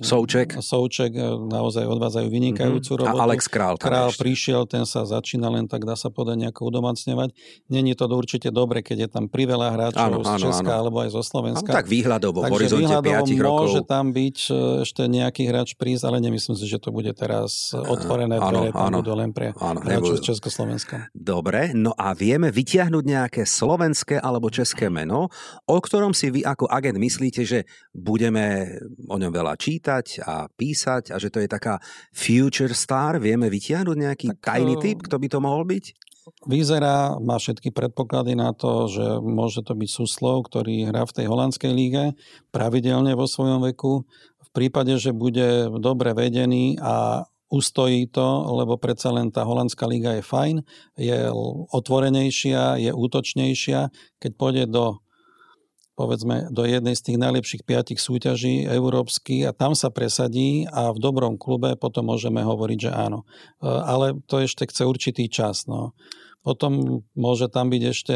Souček, 0.00 0.56
Souček 0.64 1.12
uh, 1.20 1.36
naozaj 1.36 1.84
odvádzajú 1.84 2.26
vynikajúcu 2.32 2.96
uh-huh. 2.96 3.12
robotu. 3.12 3.20
A 3.20 3.24
Alex 3.28 3.40
Král. 3.52 3.76
Král 3.76 4.08
ešte. 4.08 4.24
prišiel, 4.24 4.64
ten 4.64 4.88
sa 4.88 5.04
začína 5.04 5.52
len 5.52 5.68
tak, 5.68 5.84
dá 5.84 6.00
sa 6.00 6.08
povedať, 6.08 6.48
nejako 6.48 6.72
udomacňovať. 6.72 7.36
Není 7.68 7.92
to 7.92 8.08
určite 8.08 8.48
dobre, 8.48 8.80
keď 8.80 9.04
je 9.04 9.08
tam 9.12 9.28
priveľa 9.28 9.68
hráčov 9.68 10.24
ano, 10.24 10.24
z 10.24 10.48
Česka 10.48 10.80
ano. 10.80 10.80
alebo 10.80 10.96
aj 11.04 11.12
zo 11.12 11.20
Slovenska. 11.20 11.68
Ano, 11.68 11.76
tak 11.76 11.92
výhľadovo, 11.92 12.40
v 12.40 12.56
horizonte 12.56 12.96
5 13.04 13.36
rokov. 13.36 13.68
môže 13.68 13.80
tam 13.84 14.16
byť 14.16 14.36
ešte 14.80 15.02
nejaký 15.04 15.44
hráč 15.52 15.76
prísť 15.76 16.05
ale 16.06 16.22
nemyslím 16.22 16.54
si, 16.54 16.64
že 16.70 16.78
to 16.78 16.94
bude 16.94 17.10
teraz 17.18 17.74
otvorené 17.74 18.38
dvere, 18.38 18.70
tam 18.70 18.94
áno, 18.94 19.02
budú 19.02 19.12
len 19.18 19.34
pre 19.34 19.50
áno, 19.58 19.82
z 20.16 20.22
Československa. 20.22 21.10
Dobre, 21.10 21.74
no 21.74 21.90
a 21.98 22.14
vieme 22.14 22.54
vytiahnuť 22.54 23.04
nejaké 23.04 23.42
slovenské 23.42 24.22
alebo 24.22 24.48
české 24.48 24.86
meno, 24.86 25.26
o 25.66 25.76
ktorom 25.82 26.14
si 26.14 26.30
vy 26.30 26.46
ako 26.46 26.70
agent 26.70 26.96
myslíte, 26.96 27.42
že 27.42 27.66
budeme 27.90 28.78
o 29.10 29.18
ňom 29.18 29.34
veľa 29.34 29.58
čítať 29.58 30.22
a 30.22 30.46
písať 30.46 31.10
a 31.10 31.18
že 31.18 31.28
to 31.28 31.42
je 31.42 31.48
taká 31.50 31.82
future 32.14 32.72
star? 32.72 33.18
Vieme 33.18 33.50
vytiahnuť 33.50 33.96
nejaký 33.98 34.28
tak, 34.38 34.54
tajný 34.54 34.78
typ, 34.78 35.02
kto 35.02 35.18
by 35.18 35.26
to 35.26 35.38
mohol 35.42 35.66
byť? 35.66 35.84
Vyzerá, 36.42 37.22
má 37.22 37.38
všetky 37.38 37.70
predpoklady 37.70 38.34
na 38.34 38.50
to, 38.50 38.90
že 38.90 39.22
môže 39.22 39.62
to 39.62 39.78
byť 39.78 39.86
Suslov, 39.86 40.50
ktorý 40.50 40.90
hrá 40.90 41.06
v 41.06 41.22
tej 41.22 41.26
holandskej 41.30 41.70
líge 41.70 42.18
pravidelne 42.50 43.14
vo 43.14 43.30
svojom 43.30 43.62
veku 43.62 44.02
prípade, 44.56 44.96
že 44.96 45.12
bude 45.12 45.68
dobre 45.76 46.16
vedený 46.16 46.80
a 46.80 47.28
ustojí 47.52 48.08
to, 48.08 48.26
lebo 48.56 48.80
predsa 48.80 49.12
len 49.12 49.28
tá 49.30 49.44
holandská 49.44 49.86
liga 49.86 50.16
je 50.16 50.24
fajn, 50.24 50.56
je 50.98 51.18
otvorenejšia, 51.70 52.80
je 52.80 52.90
útočnejšia. 52.90 53.92
Keď 54.18 54.30
pôjde 54.34 54.64
do 54.66 54.98
povedzme 55.96 56.52
do 56.52 56.68
jednej 56.68 56.92
z 56.92 57.10
tých 57.10 57.18
najlepších 57.18 57.62
piatich 57.64 57.98
súťaží 57.98 58.68
európsky 58.68 59.48
a 59.48 59.56
tam 59.56 59.72
sa 59.72 59.88
presadí 59.88 60.68
a 60.68 60.92
v 60.92 61.00
dobrom 61.00 61.40
klube 61.40 61.74
potom 61.80 62.12
môžeme 62.12 62.44
hovoriť, 62.44 62.78
že 62.78 62.92
áno. 62.92 63.24
E, 63.58 63.66
ale 63.66 64.20
to 64.28 64.44
ešte 64.44 64.68
chce 64.68 64.84
určitý 64.84 65.32
čas. 65.32 65.64
No. 65.64 65.96
Potom 66.46 67.02
môže 67.18 67.50
tam 67.50 67.72
byť 67.72 67.82
ešte 67.90 68.14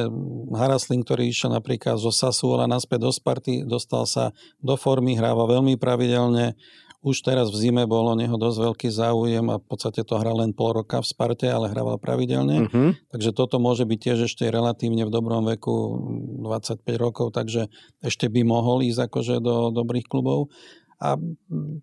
Haraslin, 0.54 1.02
ktorý 1.02 1.32
išiel 1.32 1.50
napríklad 1.50 1.98
zo 1.98 2.14
Sassuola 2.14 2.70
naspäť 2.70 3.08
do 3.08 3.10
Sparty, 3.10 3.66
dostal 3.66 4.06
sa 4.06 4.30
do 4.62 4.78
formy, 4.78 5.18
hráva 5.18 5.50
veľmi 5.50 5.74
pravidelne. 5.74 6.54
Už 7.00 7.24
teraz 7.24 7.48
v 7.48 7.56
zime 7.56 7.88
bol 7.88 8.12
o 8.12 8.14
neho 8.14 8.36
dosť 8.36 8.58
veľký 8.60 8.88
záujem 8.92 9.46
a 9.48 9.56
v 9.56 9.64
podstate 9.64 10.04
to 10.04 10.20
hral 10.20 10.36
len 10.36 10.52
pol 10.52 10.76
roka 10.76 11.00
v 11.00 11.08
Sparte, 11.08 11.48
ale 11.48 11.72
hrával 11.72 11.96
pravidelne. 11.96 12.68
Uh-huh. 12.68 12.92
Takže 13.08 13.32
toto 13.32 13.56
môže 13.56 13.88
byť 13.88 13.98
tiež 13.98 14.18
ešte 14.28 14.44
relatívne 14.52 15.08
v 15.08 15.12
dobrom 15.12 15.48
veku 15.48 15.96
25 16.44 16.84
rokov, 17.00 17.32
takže 17.32 17.72
ešte 18.04 18.28
by 18.28 18.44
mohol 18.44 18.84
ísť 18.84 19.08
akože 19.08 19.40
do 19.40 19.72
dobrých 19.72 20.12
klubov. 20.12 20.52
A 21.00 21.16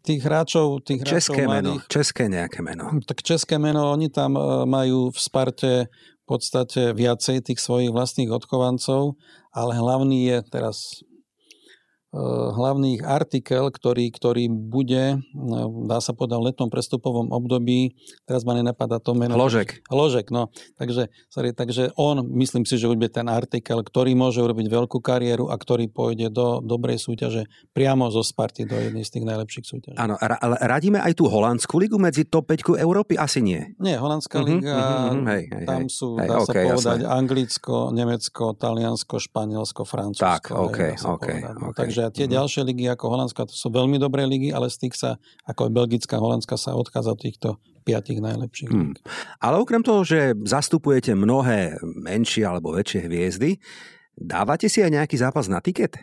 tých 0.06 0.21
hráčov... 0.21 0.86
Tých 0.86 1.01
české 1.01 1.41
hráčov 1.41 1.49
meno, 1.49 1.71
mladých, 1.73 1.89
české 1.89 2.23
nejaké 2.30 2.60
meno. 2.62 2.86
Tak 3.01 3.17
české 3.25 3.58
meno, 3.58 3.89
oni 3.89 4.13
tam 4.13 4.38
e, 4.38 4.69
majú 4.69 5.10
v 5.10 5.17
Sparte 5.17 5.73
v 5.89 6.25
podstate 6.30 6.93
viacej 6.93 7.41
tých 7.41 7.58
svojich 7.58 7.89
vlastných 7.89 8.30
odchovancov, 8.30 9.17
ale 9.49 9.73
hlavný 9.73 10.30
je 10.30 10.38
teraz 10.53 11.01
hlavných 12.15 13.04
artikel, 13.04 13.67
ktorý, 13.67 14.08
ktorý 14.15 14.48
bude, 14.48 15.20
eh, 15.20 15.67
dá 15.86 16.00
sa 16.00 16.15
povedať, 16.15 16.39
v 16.39 16.48
letnom 16.54 16.70
prestupovom 16.72 17.36
období, 17.36 18.00
teraz 18.24 18.48
ma 18.48 18.56
nenapadá 18.56 19.04
to 19.04 19.12
meno. 19.12 19.36
Ložek. 19.36 19.84
Ložek, 19.91 20.32
no. 20.32 20.48
Takže, 20.80 21.12
sorry, 21.28 21.52
takže 21.52 21.91
on, 22.00 22.24
myslím 22.39 22.63
si, 22.63 22.80
že 22.80 22.88
bude 22.88 23.12
ten 23.12 23.28
artikel, 23.28 23.84
ktorý 23.84 24.15
môže 24.15 24.39
urobiť 24.39 24.67
veľkú 24.72 25.04
kariéru 25.04 25.52
a 25.52 25.56
ktorý 25.60 25.91
pôjde 25.91 26.32
do 26.32 26.63
dobrej 26.63 27.04
súťaže 27.04 27.52
priamo 27.76 28.08
zo 28.08 28.24
Sparty 28.24 28.63
do 28.63 28.80
jednej 28.80 29.04
z 29.04 29.20
tých 29.20 29.26
najlepších 29.28 29.65
súťaží. 29.67 29.98
Áno, 30.00 30.15
ale 30.17 30.56
radíme 30.63 31.04
aj 31.04 31.12
tú 31.20 31.28
holandskú 31.28 31.76
ligu 31.76 32.00
medzi 32.00 32.24
top 32.24 32.50
5 32.50 32.80
Európy? 32.80 33.20
Asi 33.20 33.43
nie. 33.43 33.76
Nie, 33.84 34.00
holandská 34.00 34.39
uh-huh, 34.39 34.48
liga, 34.48 34.80
uh-huh, 35.12 35.28
hej, 35.28 35.43
hej, 35.52 35.65
tam 35.67 35.91
sú, 35.91 36.15
hej, 36.17 36.30
dá 36.32 36.38
okay, 36.39 36.48
sa 36.48 36.54
povedať, 36.72 37.00
jasné. 37.04 37.12
Anglicko, 37.12 37.76
Nemecko, 37.91 38.43
Taliansko, 38.56 39.15
Španielsko, 39.20 39.82
Francúzsko. 39.84 40.24
Tak, 40.24 40.43
OK, 40.56 40.80
OK. 41.04 41.28
No, 41.43 41.70
okay. 41.72 41.78
Takže 41.78 41.96
tie 42.13 42.29
mm-hmm. 42.29 42.38
ďalšie 42.38 42.62
ligy 42.69 42.86
ako 42.93 43.05
Holandska, 43.10 43.49
to 43.49 43.55
sú 43.57 43.73
veľmi 43.73 43.97
dobré 43.97 44.23
ligy, 44.29 44.53
ale 44.53 44.69
z 44.69 44.88
tých 44.88 44.95
sa, 44.95 45.17
ako 45.49 45.73
Belgická, 45.73 46.21
Holandska 46.21 46.55
sa 46.55 46.77
odchádza 46.77 47.17
od 47.17 47.21
týchto 47.21 47.49
piatich 47.88 48.19
najlepších. 48.19 48.69
Hmm. 48.69 48.93
Ale 49.39 49.63
okrem 49.63 49.79
toho, 49.79 50.03
že 50.03 50.36
zastupujete 50.43 51.15
mnohé 51.15 51.79
menšie 51.81 52.43
alebo 52.43 52.75
väčšie 52.75 53.07
hviezdy, 53.07 53.49
dávate 54.13 54.67
si 54.67 54.83
aj 54.83 54.91
nejaký 54.91 55.15
zápas 55.17 55.47
na 55.47 55.63
tiket? 55.63 55.95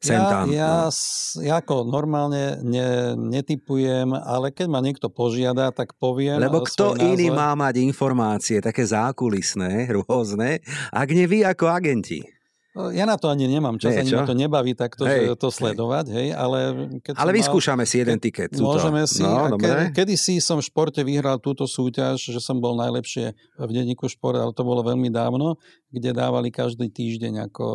Sem 0.00 0.16
ja, 0.16 0.32
tam, 0.32 0.48
ja, 0.48 0.88
no. 0.88 1.44
ja 1.44 1.60
ako 1.60 1.84
normálne 1.84 2.56
ne, 2.64 3.12
netypujem, 3.20 4.16
ale 4.16 4.48
keď 4.48 4.66
ma 4.72 4.80
niekto 4.80 5.12
požiada, 5.12 5.68
tak 5.76 5.92
poviem. 6.00 6.40
Lebo 6.40 6.64
kto 6.64 6.96
iný 6.96 7.28
názor. 7.28 7.36
má 7.36 7.50
mať 7.68 7.84
informácie, 7.84 8.64
také 8.64 8.80
zákulisné, 8.88 9.84
rôzne, 10.00 10.64
ak 10.88 11.08
nie 11.12 11.28
vy 11.28 11.44
ako 11.44 11.68
agenti? 11.68 12.24
No, 12.70 12.94
ja 12.94 13.02
na 13.02 13.18
to 13.18 13.26
ani 13.26 13.50
nemám 13.50 13.82
čas, 13.82 13.98
Nie, 13.98 14.06
ani 14.06 14.12
ma 14.14 14.22
to 14.22 14.34
nebaví 14.38 14.78
takto 14.78 15.02
hej, 15.02 15.34
to 15.34 15.50
sledovať, 15.50 16.06
hej, 16.14 16.28
ale... 16.30 16.58
Keď 17.02 17.18
ale 17.18 17.34
vyskúšame 17.34 17.82
mal, 17.82 17.90
si 17.90 17.98
jeden 17.98 18.22
tiket. 18.22 18.54
Túto. 18.54 18.78
Môžeme 18.78 19.02
si. 19.10 19.26
No, 19.26 19.58
ke, 19.58 19.90
kedy 19.90 20.14
si 20.14 20.38
som 20.38 20.62
v 20.62 20.70
športe 20.70 21.02
vyhral 21.02 21.42
túto 21.42 21.66
súťaž, 21.66 22.22
že 22.30 22.38
som 22.38 22.62
bol 22.62 22.78
najlepšie 22.78 23.34
v 23.58 23.70
denníku 23.74 24.06
šport, 24.06 24.38
ale 24.38 24.54
to 24.54 24.62
bolo 24.62 24.86
veľmi 24.86 25.10
dávno 25.10 25.58
kde 25.90 26.10
dávali 26.14 26.54
každý 26.54 26.86
týždeň 26.86 27.50
ako 27.50 27.66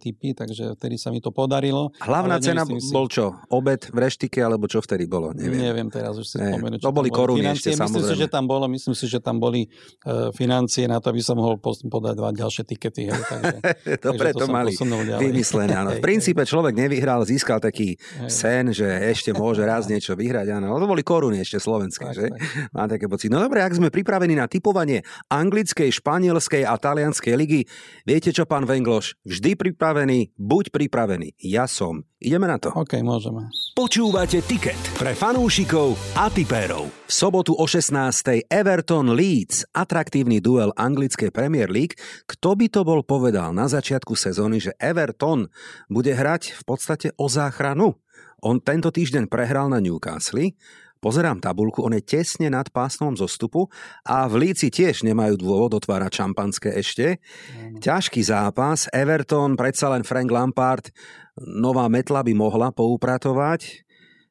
typy, 0.00 0.32
takže 0.32 0.72
vtedy 0.80 0.96
sa 0.96 1.12
mi 1.12 1.20
to 1.20 1.28
podarilo. 1.28 1.92
Hlavná 2.00 2.40
cena 2.40 2.64
si... 2.64 2.88
bol 2.88 3.12
čo? 3.12 3.36
Obed 3.52 3.92
v 3.92 3.98
reštike, 4.00 4.40
alebo 4.40 4.64
čo 4.64 4.80
vtedy 4.80 5.04
bolo? 5.04 5.36
Neviem, 5.36 5.68
Neviem 5.68 5.88
teraz 5.92 6.16
už 6.16 6.24
si 6.24 6.36
spomenúť. 6.40 6.80
To 6.80 6.92
boli 6.96 7.12
koruny 7.12 7.44
financie. 7.44 7.76
ešte, 7.76 7.84
myslím 7.84 8.04
si, 8.08 8.14
že 8.16 8.28
tam 8.32 8.44
bolo, 8.48 8.64
myslím 8.72 8.94
si, 8.96 9.04
že 9.04 9.20
tam 9.20 9.36
boli 9.36 9.68
uh, 9.68 10.32
financie 10.32 10.88
na 10.88 10.96
to, 10.96 11.12
aby 11.12 11.20
som 11.20 11.36
mohol 11.36 11.60
podať 11.60 12.14
dva 12.16 12.32
ďalšie 12.32 12.64
tikety. 12.64 13.12
Hej, 13.12 13.22
takže, 13.28 13.56
Dobre, 14.08 14.28
to, 14.38 14.46
to 14.46 14.54
mali 14.54 14.72
vymyslené. 15.18 15.74
Áno. 15.74 15.90
V 15.98 16.02
princípe 16.06 16.42
človek 16.46 16.74
nevyhral, 16.78 17.26
získal 17.26 17.58
taký 17.58 17.98
hej. 17.98 18.30
sen, 18.30 18.70
že 18.70 18.86
ešte 18.86 19.34
môže 19.34 19.66
raz 19.66 19.90
niečo 19.90 20.14
vyhrať. 20.14 20.54
Áno. 20.56 20.78
To 20.78 20.86
boli 20.86 21.02
koruny 21.02 21.42
ešte 21.42 21.58
slovenské, 21.58 22.04
tak, 22.10 22.16
že? 22.16 22.26
Tak. 22.30 22.40
Mám 22.74 22.88
také 22.88 23.06
pocit. 23.10 23.28
No 23.28 23.42
dobre, 23.42 23.60
ak 23.60 23.74
sme 23.74 23.90
pripravení 23.90 24.38
na 24.38 24.46
typovanie 24.46 25.04
anglickej, 25.28 25.90
španielskej 25.90 26.62
a 26.64 26.74
talianskej 26.78 27.34
ligy, 27.36 27.60
Viete 28.08 28.32
čo, 28.32 28.48
pán 28.48 28.64
Vengloš? 28.64 29.20
Vždy 29.28 29.54
pripravený, 29.54 30.32
buď 30.40 30.72
pripravený. 30.72 31.36
Ja 31.44 31.68
som. 31.68 32.08
Ideme 32.18 32.48
na 32.48 32.56
to. 32.56 32.72
OK, 32.74 32.98
môžeme. 33.04 33.52
Počúvate 33.76 34.42
Ticket 34.42 34.80
pre 34.96 35.14
fanúšikov 35.14 35.94
a 36.16 36.32
tipérov. 36.32 36.97
V 37.08 37.16
sobotu 37.16 37.56
o 37.56 37.64
16. 37.64 38.52
Everton 38.52 39.16
Leeds, 39.16 39.64
atraktívny 39.72 40.44
duel 40.44 40.76
anglickej 40.76 41.32
Premier 41.32 41.72
League. 41.72 41.96
Kto 42.28 42.52
by 42.52 42.68
to 42.68 42.84
bol 42.84 43.00
povedal 43.00 43.56
na 43.56 43.64
začiatku 43.64 44.12
sezóny, 44.12 44.60
že 44.60 44.76
Everton 44.76 45.48
bude 45.88 46.12
hrať 46.12 46.52
v 46.52 46.62
podstate 46.68 47.08
o 47.16 47.24
záchranu? 47.32 47.96
On 48.44 48.60
tento 48.60 48.92
týždeň 48.92 49.24
prehral 49.24 49.72
na 49.72 49.80
Newcastle, 49.80 50.52
Pozerám 50.98 51.38
tabulku, 51.38 51.86
on 51.86 51.94
je 51.94 52.02
tesne 52.02 52.50
nad 52.50 52.66
pásmom 52.74 53.14
zostupu 53.14 53.70
a 54.02 54.26
v 54.26 54.50
Líci 54.50 54.66
tiež 54.66 55.06
nemajú 55.06 55.38
dôvod 55.38 55.78
otvárať 55.78 56.10
šampanské 56.10 56.74
ešte. 56.74 57.22
Mm. 57.54 57.78
Ťažký 57.78 58.18
zápas, 58.26 58.90
Everton, 58.90 59.54
predsa 59.54 59.94
len 59.94 60.02
Frank 60.02 60.26
Lampard, 60.26 60.90
nová 61.38 61.86
metla 61.86 62.26
by 62.26 62.34
mohla 62.34 62.74
poupratovať. 62.74 63.87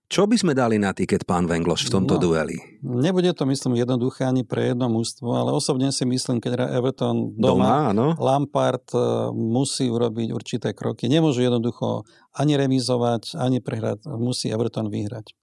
Čo 0.07 0.23
by 0.23 0.39
sme 0.39 0.55
dali 0.55 0.79
na 0.79 0.95
tiket, 0.95 1.27
pán 1.27 1.51
Vengloš, 1.51 1.91
v 1.91 1.99
tomto 1.99 2.15
no, 2.15 2.21
dueli? 2.23 2.55
Nebude 2.79 3.35
to, 3.35 3.43
myslím, 3.43 3.75
jednoduché 3.75 4.23
ani 4.23 4.47
pre 4.47 4.71
jedno 4.71 4.87
mústvo, 4.87 5.35
ale 5.35 5.51
osobne 5.51 5.91
si 5.91 6.07
myslím, 6.07 6.39
keď 6.39 6.51
hra 6.55 6.67
Everton 6.79 7.35
doma, 7.35 7.91
doma 7.91 8.15
Lampard 8.15 8.87
e, 8.95 8.99
musí 9.35 9.91
urobiť 9.91 10.31
určité 10.31 10.71
kroky. 10.71 11.11
Nemôžu 11.11 11.43
jednoducho 11.43 12.07
ani 12.31 12.55
remizovať, 12.55 13.35
ani 13.35 13.59
prehrať. 13.59 14.07
Musí 14.15 14.47
Everton 14.47 14.87
vyhrať. 14.87 15.35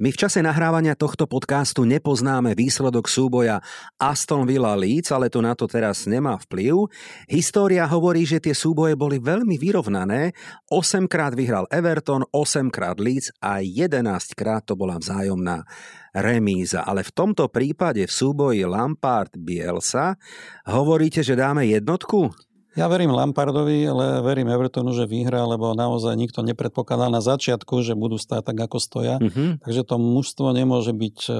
My 0.00 0.12
v 0.12 0.20
čase 0.20 0.40
nahrávania 0.44 0.96
tohto 0.98 1.24
podcastu 1.24 1.88
nepoznáme 1.88 2.52
výsledok 2.52 3.08
súboja 3.08 3.60
Aston 3.96 4.44
Villa 4.44 4.76
Leeds, 4.76 5.12
ale 5.12 5.32
to 5.32 5.40
na 5.40 5.56
to 5.56 5.64
teraz 5.68 6.04
nemá 6.04 6.36
vplyv. 6.48 6.90
História 7.28 7.88
hovorí, 7.88 8.28
že 8.28 8.42
tie 8.42 8.52
súboje 8.52 8.94
boli 8.94 9.18
veľmi 9.18 9.56
vyrovnané. 9.56 10.36
8 10.68 11.08
krát 11.08 11.32
vyhral 11.32 11.64
Everton, 11.72 12.24
8 12.28 12.68
krát 12.68 13.00
Leeds 13.00 13.32
a 13.40 13.64
11 13.64 14.36
krát 14.36 14.64
to 14.64 14.76
bola 14.76 15.00
vzájomná 15.00 15.64
remíza. 16.12 16.84
Ale 16.84 17.02
v 17.02 17.12
tomto 17.12 17.48
prípade 17.48 18.04
v 18.04 18.12
súboji 18.12 18.68
Lampard-Bielsa 18.68 20.20
hovoríte, 20.68 21.24
že 21.24 21.34
dáme 21.34 21.64
jednotku? 21.64 22.51
Ja 22.72 22.88
verím 22.88 23.12
Lampardovi, 23.12 23.84
ale 23.84 24.24
verím 24.24 24.48
Evertonu, 24.48 24.96
že 24.96 25.04
vyhrá, 25.04 25.44
lebo 25.44 25.76
naozaj 25.76 26.16
nikto 26.16 26.40
nepredpokladal 26.40 27.12
na 27.12 27.20
začiatku, 27.20 27.84
že 27.84 27.92
budú 27.92 28.16
stáť 28.16 28.48
tak, 28.48 28.64
ako 28.64 28.80
stoja. 28.80 29.20
Mm-hmm. 29.20 29.60
Takže 29.60 29.82
to 29.84 30.00
mužstvo 30.00 30.56
nemôže 30.56 30.96
byť 30.96 31.18
e, 31.28 31.32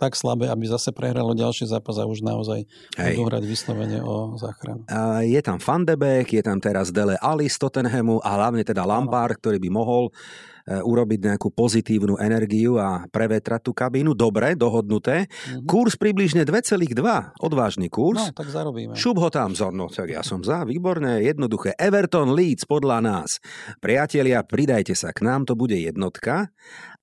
tak 0.00 0.16
slabé, 0.16 0.48
aby 0.48 0.64
zase 0.64 0.88
prehralo 0.96 1.36
ďalší 1.36 1.68
zápas 1.68 2.00
a 2.00 2.08
už 2.08 2.24
naozaj 2.24 2.64
Hej. 2.96 3.20
budú 3.20 3.28
hrať 3.28 3.44
vyslovene 3.44 4.00
o 4.00 4.40
záchranu. 4.40 4.88
A 4.88 5.20
je 5.20 5.40
tam 5.44 5.60
Van 5.60 5.84
de 5.84 6.00
Beek, 6.00 6.32
je 6.32 6.40
tam 6.40 6.56
teraz 6.56 6.88
Dele 6.88 7.20
Ali 7.20 7.52
z 7.52 7.60
Tottenhamu 7.60 8.24
a 8.24 8.32
hlavne 8.40 8.64
teda 8.64 8.88
Lampard, 8.88 9.36
ktorý 9.36 9.60
by 9.60 9.68
mohol 9.68 10.16
urobiť 10.64 11.20
nejakú 11.20 11.52
pozitívnu 11.52 12.16
energiu 12.16 12.80
a 12.80 13.04
prevetrať 13.12 13.68
tú 13.68 13.72
kabínu. 13.76 14.16
Dobre, 14.16 14.56
dohodnuté. 14.56 15.28
Mm-hmm. 15.28 15.68
Kurs 15.68 16.00
približne 16.00 16.48
2,2. 16.48 16.96
Odvážny 17.40 17.92
kurz. 17.92 18.32
No, 18.32 18.32
tak 18.32 18.48
zarobíme. 18.48 18.96
Šup 18.96 19.20
ho 19.20 19.28
tam, 19.28 19.52
Zorno. 19.52 19.92
Tak 19.92 20.08
ja 20.08 20.24
som 20.24 20.40
za. 20.40 20.64
Výborné, 20.64 21.20
jednoduché. 21.20 21.76
Everton 21.76 22.32
Leeds 22.32 22.64
podľa 22.64 23.04
nás. 23.04 23.44
Priatelia, 23.84 24.40
pridajte 24.40 24.96
sa 24.96 25.12
k 25.12 25.20
nám, 25.28 25.44
to 25.44 25.52
bude 25.52 25.76
jednotka. 25.76 26.48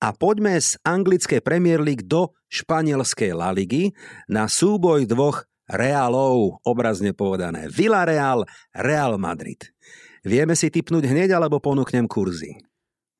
A 0.02 0.08
poďme 0.10 0.58
z 0.58 0.74
anglickej 0.82 1.38
Premier 1.46 1.78
League 1.78 2.10
do 2.10 2.34
španielskej 2.50 3.30
La 3.30 3.54
Ligy 3.54 3.94
na 4.26 4.50
súboj 4.50 5.06
dvoch 5.06 5.46
Realov, 5.70 6.58
obrazne 6.66 7.14
povedané. 7.14 7.70
Villarreal, 7.70 8.42
Real 8.74 9.14
Madrid. 9.16 9.70
Vieme 10.26 10.58
si 10.58 10.68
typnúť 10.68 11.06
hneď, 11.06 11.38
alebo 11.38 11.62
ponúknem 11.62 12.10
kurzy? 12.10 12.58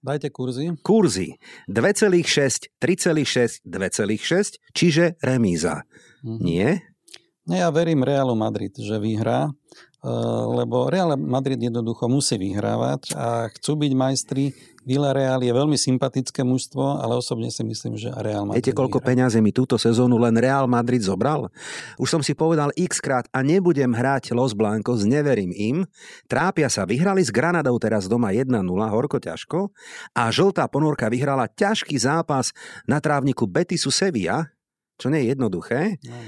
Dajte 0.03 0.31
kurzy. 0.35 0.75
Kurzy 0.83 1.39
2,6, 1.71 2.75
3,6, 2.83 3.63
2,6, 3.63 4.59
čiže 4.75 5.15
remíza. 5.23 5.87
Mm-hmm. 6.27 6.43
Nie? 6.43 6.83
No 7.47 7.55
ja 7.55 7.71
verím 7.71 8.03
Realu 8.03 8.35
Madrid, 8.35 8.75
že 8.75 8.99
vyhrá, 8.99 9.47
eh, 9.47 10.11
lebo 10.59 10.91
Real 10.91 11.15
Madrid 11.15 11.59
jednoducho 11.63 12.11
musí 12.11 12.35
vyhrávať 12.35 13.15
a 13.15 13.47
chcú 13.55 13.79
byť 13.79 13.93
majstri 13.95 14.51
Villarreal 14.83 15.39
je 15.39 15.55
veľmi 15.55 15.79
sympatické 15.79 16.43
mužstvo, 16.43 16.99
ale 16.99 17.15
osobne 17.15 17.55
si 17.55 17.63
myslím, 17.63 17.95
že 17.95 18.11
Real 18.19 18.43
Madrid 18.43 18.67
Viete, 18.67 18.75
koľko 18.75 18.99
peniazy 18.99 19.39
mi 19.39 19.55
túto 19.55 19.79
sezónu 19.79 20.19
len 20.19 20.35
Real 20.35 20.67
Madrid 20.67 20.99
zobral? 21.07 21.47
Už 22.03 22.11
som 22.11 22.23
si 22.23 22.35
povedal 22.35 22.75
x 22.75 22.99
krát 22.99 23.31
a 23.31 23.47
nebudem 23.47 23.95
hrať 23.95 24.35
Los 24.35 24.59
Blancos, 24.59 25.07
neverím 25.07 25.55
im. 25.55 25.77
Trápia 26.27 26.67
sa, 26.67 26.83
vyhrali 26.83 27.23
s 27.23 27.31
Granadou 27.31 27.79
teraz 27.79 28.11
doma 28.11 28.35
1-0, 28.35 28.51
horko 28.67 29.23
ťažko. 29.23 29.71
A 30.19 30.35
žltá 30.35 30.67
ponorka 30.67 31.07
vyhrala 31.07 31.47
ťažký 31.47 31.95
zápas 32.03 32.51
na 32.83 32.99
trávniku 32.99 33.47
Betisu 33.47 33.95
Sevilla, 33.95 34.51
čo 34.99 35.15
nie 35.15 35.23
je 35.23 35.39
jednoduché. 35.39 36.03
No. 36.03 36.19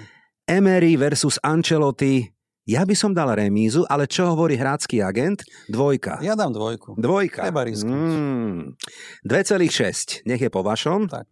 Emery 0.46 0.94
versus 0.94 1.42
Ancelotti, 1.42 2.28
Ja 2.64 2.80
by 2.88 2.96
som 2.96 3.12
dal 3.12 3.28
remízu, 3.28 3.84
ale 3.92 4.08
čo 4.08 4.32
hovorí 4.32 4.56
hrácky 4.56 5.04
agent? 5.04 5.44
Dvojka. 5.68 6.24
Ja 6.24 6.32
dám 6.32 6.56
dvojku. 6.56 6.96
Dvojka. 6.96 7.44
Treba 7.44 7.60
riskiť. 7.60 7.92
Mm. 7.92 8.80
2,6. 9.20 10.24
Nech 10.24 10.40
je 10.40 10.48
po 10.48 10.64
vašom. 10.64 11.12
Tak. 11.12 11.28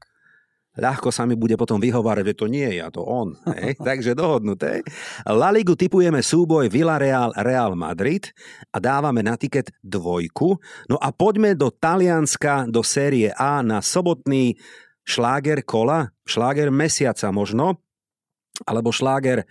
ľahko 0.77 1.09
sa 1.09 1.25
mi 1.25 1.33
bude 1.33 1.57
potom 1.57 1.81
vyhovárať, 1.81 2.33
že 2.33 2.37
to 2.37 2.47
nie 2.53 2.69
je 2.69 2.85
ja, 2.85 2.93
to 2.93 3.01
on. 3.01 3.33
Hej? 3.49 3.81
Takže 3.89 4.13
dohodnuté. 4.13 4.85
La 5.25 5.49
Ligu 5.49 5.73
typujeme 5.73 6.21
súboj 6.21 6.69
Villarreal 6.69 7.33
Real 7.41 7.73
Madrid 7.81 8.29
a 8.69 8.77
dávame 8.77 9.25
na 9.25 9.41
tiket 9.41 9.73
dvojku. 9.81 10.61
No 10.93 11.01
a 11.01 11.17
poďme 11.17 11.57
do 11.57 11.73
Talianska, 11.73 12.69
do 12.69 12.85
série 12.85 13.33
A 13.33 13.65
na 13.65 13.81
sobotný 13.81 14.61
šláger 15.09 15.65
kola, 15.65 16.13
šláger 16.29 16.69
mesiaca 16.69 17.33
možno, 17.33 17.81
alebo 18.69 18.93
šláger 18.93 19.49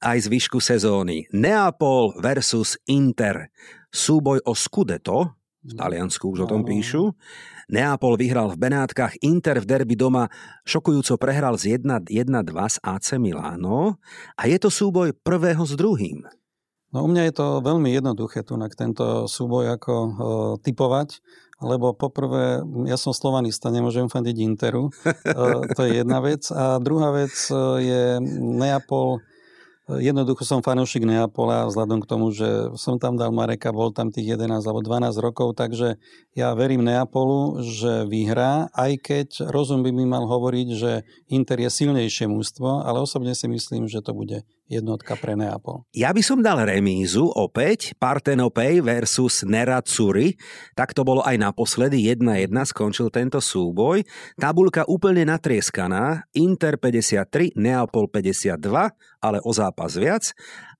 aj 0.00 0.26
zvyšku 0.26 0.58
sezóny. 0.64 1.28
Neapol 1.30 2.16
versus 2.16 2.80
Inter. 2.88 3.52
Súboj 3.92 4.40
o 4.48 4.56
Scudetto, 4.56 5.36
v 5.60 5.72
Taliansku 5.76 6.32
už 6.32 6.48
o 6.48 6.50
tom 6.50 6.64
píšu. 6.64 7.12
Neapol 7.68 8.16
vyhral 8.16 8.50
v 8.50 8.66
Benátkach, 8.66 9.14
Inter 9.20 9.60
v 9.60 9.68
derby 9.68 9.94
doma 9.94 10.26
šokujúco 10.64 11.20
prehral 11.20 11.54
z 11.60 11.78
1-2 11.78 12.10
s 12.56 12.80
AC 12.82 13.20
Milano 13.20 14.00
a 14.34 14.42
je 14.48 14.56
to 14.58 14.72
súboj 14.72 15.14
prvého 15.20 15.62
s 15.62 15.76
druhým. 15.76 16.26
No 16.90 17.06
u 17.06 17.08
mňa 17.12 17.30
je 17.30 17.34
to 17.38 17.46
veľmi 17.62 17.94
jednoduché 17.94 18.42
tu 18.42 18.58
na 18.58 18.66
tento 18.66 19.30
súboj 19.30 19.78
ako 19.78 19.94
uh, 19.94 20.12
typovať, 20.58 21.22
lebo 21.62 21.94
poprvé, 21.94 22.64
ja 22.90 22.98
som 22.98 23.14
slovanista, 23.14 23.70
nemôžem 23.70 24.10
fandiť 24.10 24.36
Interu, 24.42 24.90
uh, 24.90 25.62
to 25.76 25.86
je 25.86 26.02
jedna 26.02 26.18
vec. 26.18 26.50
A 26.50 26.82
druhá 26.82 27.14
vec 27.14 27.30
uh, 27.54 27.78
je 27.78 28.18
Neapol, 28.34 29.22
Jednoducho 29.98 30.46
som 30.46 30.62
fanúšik 30.62 31.02
Neapola 31.02 31.66
vzhľadom 31.66 31.98
k 32.04 32.06
tomu, 32.06 32.30
že 32.30 32.70
som 32.78 33.02
tam 33.02 33.18
dal 33.18 33.34
Mareka, 33.34 33.74
bol 33.74 33.90
tam 33.90 34.14
tých 34.14 34.38
11 34.38 34.62
alebo 34.62 34.86
12 34.86 35.18
rokov, 35.18 35.58
takže 35.58 35.98
ja 36.38 36.54
verím 36.54 36.86
Neapolu, 36.86 37.58
že 37.66 38.06
vyhrá, 38.06 38.70
aj 38.70 38.92
keď 39.02 39.28
rozum 39.50 39.82
by 39.82 39.90
mi 39.90 40.06
mal 40.06 40.30
hovoriť, 40.30 40.68
že 40.78 41.02
Inter 41.34 41.66
je 41.66 41.70
silnejšie 41.72 42.30
mústvo, 42.30 42.86
ale 42.86 43.02
osobne 43.02 43.34
si 43.34 43.50
myslím, 43.50 43.90
že 43.90 43.98
to 43.98 44.14
bude 44.14 44.46
jednotka 44.70 45.18
pre 45.18 45.34
Neapol. 45.34 45.82
Ja 45.90 46.14
by 46.14 46.22
som 46.22 46.38
dal 46.38 46.62
remízu 46.62 47.26
opäť, 47.26 47.98
Partenopej 47.98 48.78
versus 48.86 49.42
Nerazzurri. 49.42 50.38
Tak 50.78 50.94
to 50.94 51.02
bolo 51.02 51.26
aj 51.26 51.34
naposledy, 51.42 52.06
1-1 52.06 52.54
skončil 52.70 53.10
tento 53.10 53.42
súboj. 53.42 54.06
Tabulka 54.38 54.86
úplne 54.86 55.26
natrieskaná, 55.26 56.22
Inter 56.38 56.78
53, 56.78 57.58
Neapol 57.58 58.06
52, 58.06 58.62
ale 59.20 59.38
o 59.42 59.50
zápas 59.50 59.98
viac 59.98 60.30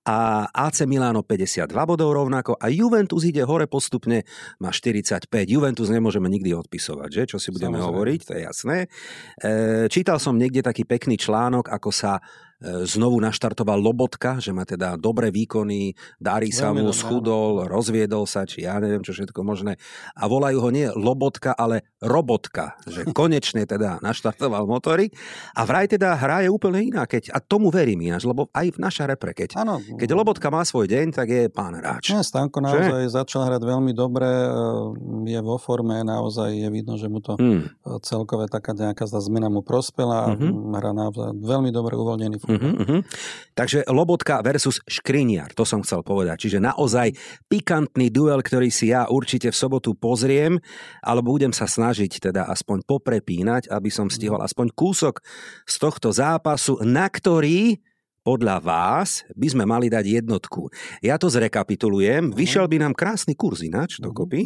a 0.01 0.49
AC 0.49 0.89
Milano 0.89 1.21
52 1.21 1.69
bodov 1.69 2.09
rovnako 2.17 2.57
a 2.57 2.73
Juventus 2.73 3.21
ide 3.21 3.45
hore 3.45 3.69
postupne, 3.69 4.25
má 4.57 4.73
45. 4.73 5.29
Juventus 5.45 5.93
nemôžeme 5.93 6.25
nikdy 6.25 6.57
odpisovať, 6.57 7.09
že? 7.13 7.23
Čo 7.29 7.37
si 7.37 7.53
budeme 7.53 7.77
Samozrejme. 7.77 7.89
hovoriť, 7.93 8.19
to 8.25 8.31
je 8.33 8.41
jasné. 8.41 8.77
E, 8.81 8.87
čítal 9.93 10.17
som 10.17 10.33
niekde 10.41 10.65
taký 10.65 10.89
pekný 10.89 11.21
článok, 11.21 11.69
ako 11.69 11.93
sa 11.93 12.17
znovu 12.61 13.17
naštartoval 13.17 13.81
Lobotka, 13.81 14.37
že 14.37 14.53
má 14.53 14.63
teda 14.63 14.93
dobré 14.93 15.33
výkony, 15.33 15.97
darí 16.21 16.53
sa 16.53 16.69
mu, 16.69 16.93
schudol, 16.93 17.65
rozviedol 17.65 18.29
sa, 18.29 18.45
či 18.45 18.69
ja 18.69 18.77
neviem, 18.77 19.01
čo 19.01 19.17
všetko 19.17 19.41
možné. 19.41 19.81
A 20.13 20.29
volajú 20.29 20.61
ho 20.61 20.69
nie 20.69 20.85
Lobotka, 20.93 21.57
ale 21.57 21.89
Robotka, 21.97 22.77
že 22.85 23.09
konečne 23.17 23.65
teda 23.65 23.97
naštartoval 24.05 24.69
motory. 24.69 25.09
A 25.57 25.65
vraj 25.65 25.89
teda 25.89 26.13
hra 26.13 26.45
je 26.45 26.49
úplne 26.53 26.85
iná, 26.85 27.09
keď, 27.09 27.33
a 27.33 27.41
tomu 27.41 27.73
verím 27.73 28.05
ináč, 28.05 28.29
lebo 28.29 28.53
aj 28.53 28.77
v 28.77 28.79
naša 28.79 29.09
repre, 29.09 29.33
keď, 29.33 29.57
ano. 29.57 29.81
keď 29.97 30.09
Lobotka 30.13 30.53
má 30.53 30.61
svoj 30.61 30.85
deň, 30.85 31.05
tak 31.17 31.27
je 31.33 31.49
pán 31.49 31.73
hráč. 31.73 32.13
Nie, 32.13 32.21
Stanko 32.21 32.61
naozaj 32.61 33.09
že? 33.09 33.17
začal 33.17 33.49
hrať 33.49 33.61
veľmi 33.65 33.91
dobre, 33.97 34.29
e, 34.29 34.49
je 35.33 35.39
vo 35.41 35.57
forme, 35.57 36.05
naozaj 36.05 36.53
je 36.53 36.69
vidno, 36.69 36.93
že 37.01 37.09
mu 37.09 37.25
to 37.25 37.41
hmm. 37.41 37.89
celkové 38.05 38.45
taká 38.45 38.77
nejaká 38.77 39.09
zmena 39.09 39.49
mu 39.49 39.61
prospela, 39.65 40.33
mm-hmm. 40.33 40.75
hrá 40.77 40.91
naozaj 40.91 41.29
veľmi 41.37 41.69
dobre 41.69 41.93
uvoľnený 41.95 42.37
Uh-huh, 42.51 42.73
uh-huh. 42.83 43.01
Takže 43.55 43.87
Lobotka 43.87 44.43
versus 44.43 44.83
Škriniar, 44.83 45.55
to 45.55 45.63
som 45.63 45.79
chcel 45.83 46.03
povedať. 46.03 46.47
Čiže 46.47 46.59
naozaj 46.59 47.15
pikantný 47.47 48.11
duel, 48.11 48.43
ktorý 48.43 48.67
si 48.67 48.91
ja 48.91 49.07
určite 49.07 49.51
v 49.51 49.59
sobotu 49.59 49.95
pozriem, 49.95 50.59
alebo 50.99 51.31
budem 51.31 51.55
sa 51.55 51.67
snažiť 51.67 52.31
teda 52.31 52.51
aspoň 52.51 52.83
poprepínať, 52.83 53.71
aby 53.71 53.87
som 53.87 54.11
stihol 54.11 54.43
aspoň 54.43 54.75
kúsok 54.75 55.23
z 55.63 55.75
tohto 55.79 56.11
zápasu, 56.11 56.79
na 56.83 57.07
ktorý 57.07 57.79
podľa 58.21 58.61
vás 58.61 59.25
by 59.33 59.47
sme 59.49 59.65
mali 59.65 59.89
dať 59.89 60.21
jednotku. 60.21 60.69
Ja 61.01 61.17
to 61.17 61.27
zrekapitulujem. 61.29 62.31
Mhm. 62.31 62.37
Vyšiel 62.37 62.65
by 62.69 62.77
nám 62.87 62.93
krásny 62.93 63.33
kurz 63.33 63.65
ináč 63.65 63.97
mhm. 63.97 64.09
dokopy. 64.09 64.41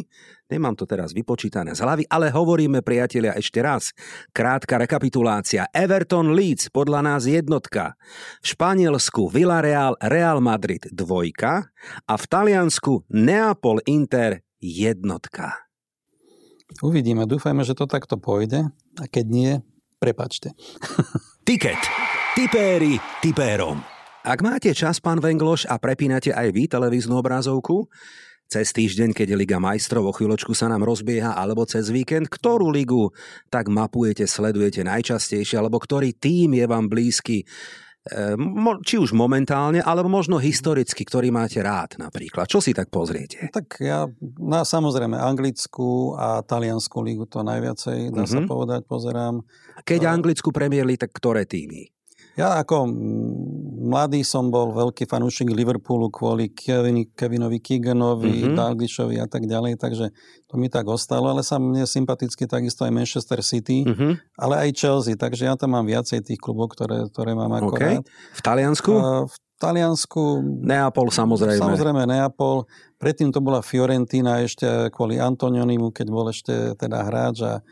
Nemám 0.46 0.78
to 0.78 0.86
teraz 0.86 1.10
vypočítané 1.10 1.74
z 1.74 1.82
hlavy, 1.82 2.06
ale 2.06 2.30
hovoríme, 2.30 2.78
priatelia, 2.78 3.34
ešte 3.34 3.58
raz. 3.58 3.90
Krátka 4.30 4.78
rekapitulácia. 4.78 5.66
Everton 5.74 6.38
Leeds, 6.38 6.70
podľa 6.70 7.02
nás 7.02 7.26
jednotka. 7.26 7.98
V 8.46 8.54
Španielsku 8.54 9.26
Villarreal 9.26 9.98
Real 9.98 10.38
Madrid 10.38 10.86
dvojka 10.94 11.66
a 12.06 12.14
v 12.14 12.24
Taliansku 12.30 13.10
Neapol 13.10 13.82
Inter 13.90 14.46
jednotka. 14.62 15.66
Uvidíme, 16.78 17.26
dúfajme, 17.26 17.66
že 17.66 17.74
to 17.74 17.90
takto 17.90 18.14
pôjde 18.14 18.70
a 19.02 19.04
keď 19.10 19.26
nie, 19.26 19.52
prepačte. 19.98 20.54
Tiket. 21.46 22.05
Tipéri 22.36 23.00
tipérom. 23.24 23.80
Ak 24.20 24.44
máte 24.44 24.68
čas, 24.76 25.00
pán 25.00 25.24
Vengloš, 25.24 25.64
a 25.72 25.80
prepínate 25.80 26.36
aj 26.36 26.52
vy 26.52 26.68
televíznu 26.68 27.16
obrazovku, 27.16 27.88
cez 28.44 28.76
týždeň, 28.76 29.16
keď 29.16 29.32
Liga 29.32 29.56
majstrov 29.56 30.04
o 30.04 30.12
chvíľočku 30.12 30.52
sa 30.52 30.68
nám 30.68 30.84
rozbieha, 30.84 31.32
alebo 31.32 31.64
cez 31.64 31.88
víkend, 31.88 32.28
ktorú 32.28 32.68
ligu 32.68 33.08
tak 33.48 33.72
mapujete, 33.72 34.28
sledujete 34.28 34.84
najčastejšie, 34.84 35.56
alebo 35.56 35.80
ktorý 35.80 36.12
tým 36.12 36.60
je 36.60 36.68
vám 36.68 36.92
blízky, 36.92 37.40
e, 37.40 38.36
či 38.84 39.00
už 39.00 39.16
momentálne, 39.16 39.80
alebo 39.80 40.12
možno 40.12 40.36
historicky, 40.36 41.08
ktorý 41.08 41.32
máte 41.32 41.64
rád 41.64 41.96
napríklad. 41.96 42.52
Čo 42.52 42.60
si 42.60 42.76
tak 42.76 42.92
pozriete? 42.92 43.48
Tak 43.48 43.80
ja 43.80 44.12
na 44.36 44.60
samozrejme 44.60 45.16
anglickú 45.16 46.12
a 46.20 46.44
taliansku 46.44 47.00
ligu 47.00 47.24
to 47.24 47.40
najviacej, 47.40 48.12
dá 48.12 48.28
mm-hmm. 48.28 48.28
sa 48.28 48.40
mhm. 48.44 48.48
povedať, 48.52 48.80
pozerám. 48.84 49.40
Keď 49.88 50.04
anglickú 50.04 50.52
premiérli, 50.52 51.00
tak 51.00 51.16
ktoré 51.16 51.48
týmy? 51.48 51.95
Ja 52.36 52.60
ako 52.60 52.84
mladý 53.86 54.20
som 54.20 54.52
bol 54.52 54.76
veľký 54.76 55.08
fanúšik 55.08 55.48
Liverpoolu 55.48 56.12
kvôli 56.12 56.52
Kevin, 56.52 57.08
Kevinovi 57.16 57.64
Keeganovi, 57.64 58.44
mm-hmm. 58.44 58.56
Dalglishovi 58.58 59.16
a 59.16 59.24
tak 59.24 59.48
ďalej, 59.48 59.80
takže 59.80 60.12
to 60.44 60.54
mi 60.60 60.68
tak 60.68 60.84
ostalo, 60.84 61.32
ale 61.32 61.40
sa 61.40 61.56
mne 61.56 61.88
sympaticky 61.88 62.44
takisto 62.44 62.84
aj 62.84 62.92
Manchester 62.92 63.40
City, 63.40 63.88
mm-hmm. 63.88 64.36
ale 64.36 64.68
aj 64.68 64.70
Chelsea, 64.76 65.16
takže 65.16 65.48
ja 65.48 65.56
tam 65.56 65.78
mám 65.78 65.88
viacej 65.88 66.20
tých 66.28 66.36
klubov, 66.36 66.76
ktoré, 66.76 67.08
ktoré 67.08 67.32
mám 67.32 67.56
ako 67.56 67.72
okay. 67.72 68.02
rád. 68.02 68.04
V 68.36 68.40
Taliansku? 68.44 68.92
Uh, 68.92 69.24
v 69.24 69.36
Taliansku... 69.56 70.22
Neapol 70.60 71.08
samozrejme. 71.08 71.56
Samozrejme 71.56 72.04
Neapol. 72.04 72.68
Predtým 73.00 73.32
to 73.32 73.40
bola 73.40 73.64
Fiorentina 73.64 74.44
ešte 74.44 74.92
kvôli 74.92 75.16
Antonionimu, 75.16 75.96
keď 75.96 76.06
bol 76.12 76.28
ešte 76.28 76.76
teda 76.76 77.08
hráč 77.08 77.40
a 77.40 77.64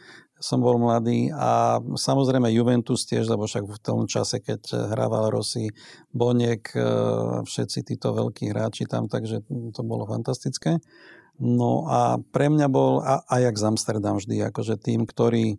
som 0.45 0.61
bol 0.61 0.77
mladý 0.77 1.33
a 1.33 1.81
samozrejme 1.81 2.53
Juventus 2.53 3.09
tiež, 3.09 3.33
lebo 3.33 3.49
však 3.49 3.65
v 3.65 3.81
tom 3.81 4.05
čase, 4.05 4.45
keď 4.45 4.93
hrával 4.93 5.33
Rossi, 5.33 5.73
Boniek, 6.13 6.69
e, 6.77 6.85
všetci 7.49 7.89
títo 7.89 8.13
veľkí 8.13 8.53
hráči 8.53 8.85
tam, 8.85 9.09
takže 9.09 9.41
to 9.49 9.81
bolo 9.81 10.05
fantastické. 10.05 10.85
No 11.41 11.89
a 11.89 12.21
pre 12.21 12.53
mňa 12.53 12.67
bol 12.69 13.01
Ajax 13.33 13.65
Amsterdam 13.65 14.21
vždy 14.21 14.45
akože 14.53 14.77
tým, 14.77 15.09
ktorý 15.09 15.57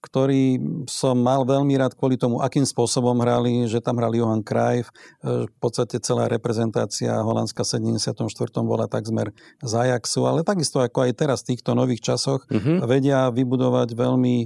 ktorý 0.00 0.56
som 0.88 1.16
mal 1.20 1.44
veľmi 1.44 1.76
rád 1.76 1.92
kvôli 1.92 2.16
tomu, 2.16 2.40
akým 2.40 2.64
spôsobom 2.64 3.16
hrali, 3.20 3.68
že 3.68 3.84
tam 3.84 4.00
hral 4.00 4.16
Johan 4.16 4.40
Cruyff. 4.40 4.88
E, 5.20 5.44
v 5.44 5.54
podstate 5.60 6.00
celá 6.00 6.24
reprezentácia 6.26 7.12
Holandska 7.20 7.62
v 7.62 8.00
74. 8.00 8.16
bola 8.64 8.88
takzmer 8.88 9.36
z 9.60 9.72
Ajaxu, 9.76 10.24
ale 10.24 10.40
takisto 10.40 10.80
ako 10.80 11.04
aj 11.04 11.12
teraz 11.14 11.44
v 11.44 11.54
týchto 11.54 11.76
nových 11.76 12.00
časoch 12.00 12.48
uh-huh. 12.48 12.88
vedia 12.88 13.28
vybudovať 13.28 13.92
veľmi 13.92 14.36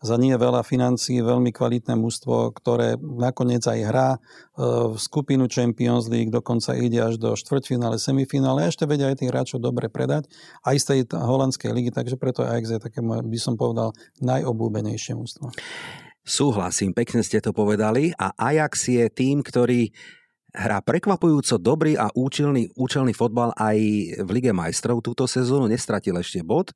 za 0.00 0.16
nie 0.16 0.32
veľa 0.32 0.64
financií 0.64 1.20
veľmi 1.20 1.52
kvalitné 1.52 1.92
mužstvo, 1.92 2.56
ktoré 2.56 2.96
nakoniec 2.96 3.60
aj 3.68 3.80
hrá 3.84 4.08
e, 4.16 4.18
v 4.90 4.96
skupinu 4.96 5.44
Champions 5.44 6.08
League, 6.08 6.32
dokonca 6.32 6.72
ide 6.72 7.00
až 7.04 7.20
do 7.20 7.36
štvrťfinále, 7.36 8.00
semifinále, 8.00 8.64
ešte 8.64 8.88
vedia 8.88 9.12
aj 9.12 9.20
tých 9.20 9.30
hráčov 9.30 9.60
dobre 9.60 9.92
predať, 9.92 10.32
aj 10.64 10.76
z 10.80 10.84
tej 10.84 11.00
holandskej 11.12 11.70
ligy, 11.70 11.92
takže 11.92 12.16
preto 12.16 12.48
Ajax 12.48 12.72
je 12.72 12.80
také, 12.80 13.04
by 13.04 13.38
som 13.38 13.60
povedal, 13.60 13.92
najobľúbenejšie 14.24 15.12
mužstvo. 15.20 15.52
Súhlasím, 16.24 16.96
pekne 16.96 17.20
ste 17.20 17.40
to 17.40 17.52
povedali. 17.52 18.12
A 18.16 18.32
Ajax 18.36 18.92
je 18.92 19.04
tým, 19.08 19.40
ktorý 19.40 19.92
hrá 20.54 20.82
prekvapujúco 20.82 21.56
dobrý 21.62 21.94
a 21.94 22.10
účelný, 22.10 22.74
účelný 22.74 23.14
fotbal 23.14 23.54
aj 23.54 23.78
v 24.26 24.28
Lige 24.30 24.52
majstrov 24.52 25.00
túto 25.00 25.24
sezónu, 25.30 25.70
nestratil 25.70 26.18
ešte 26.18 26.42
bod 26.42 26.74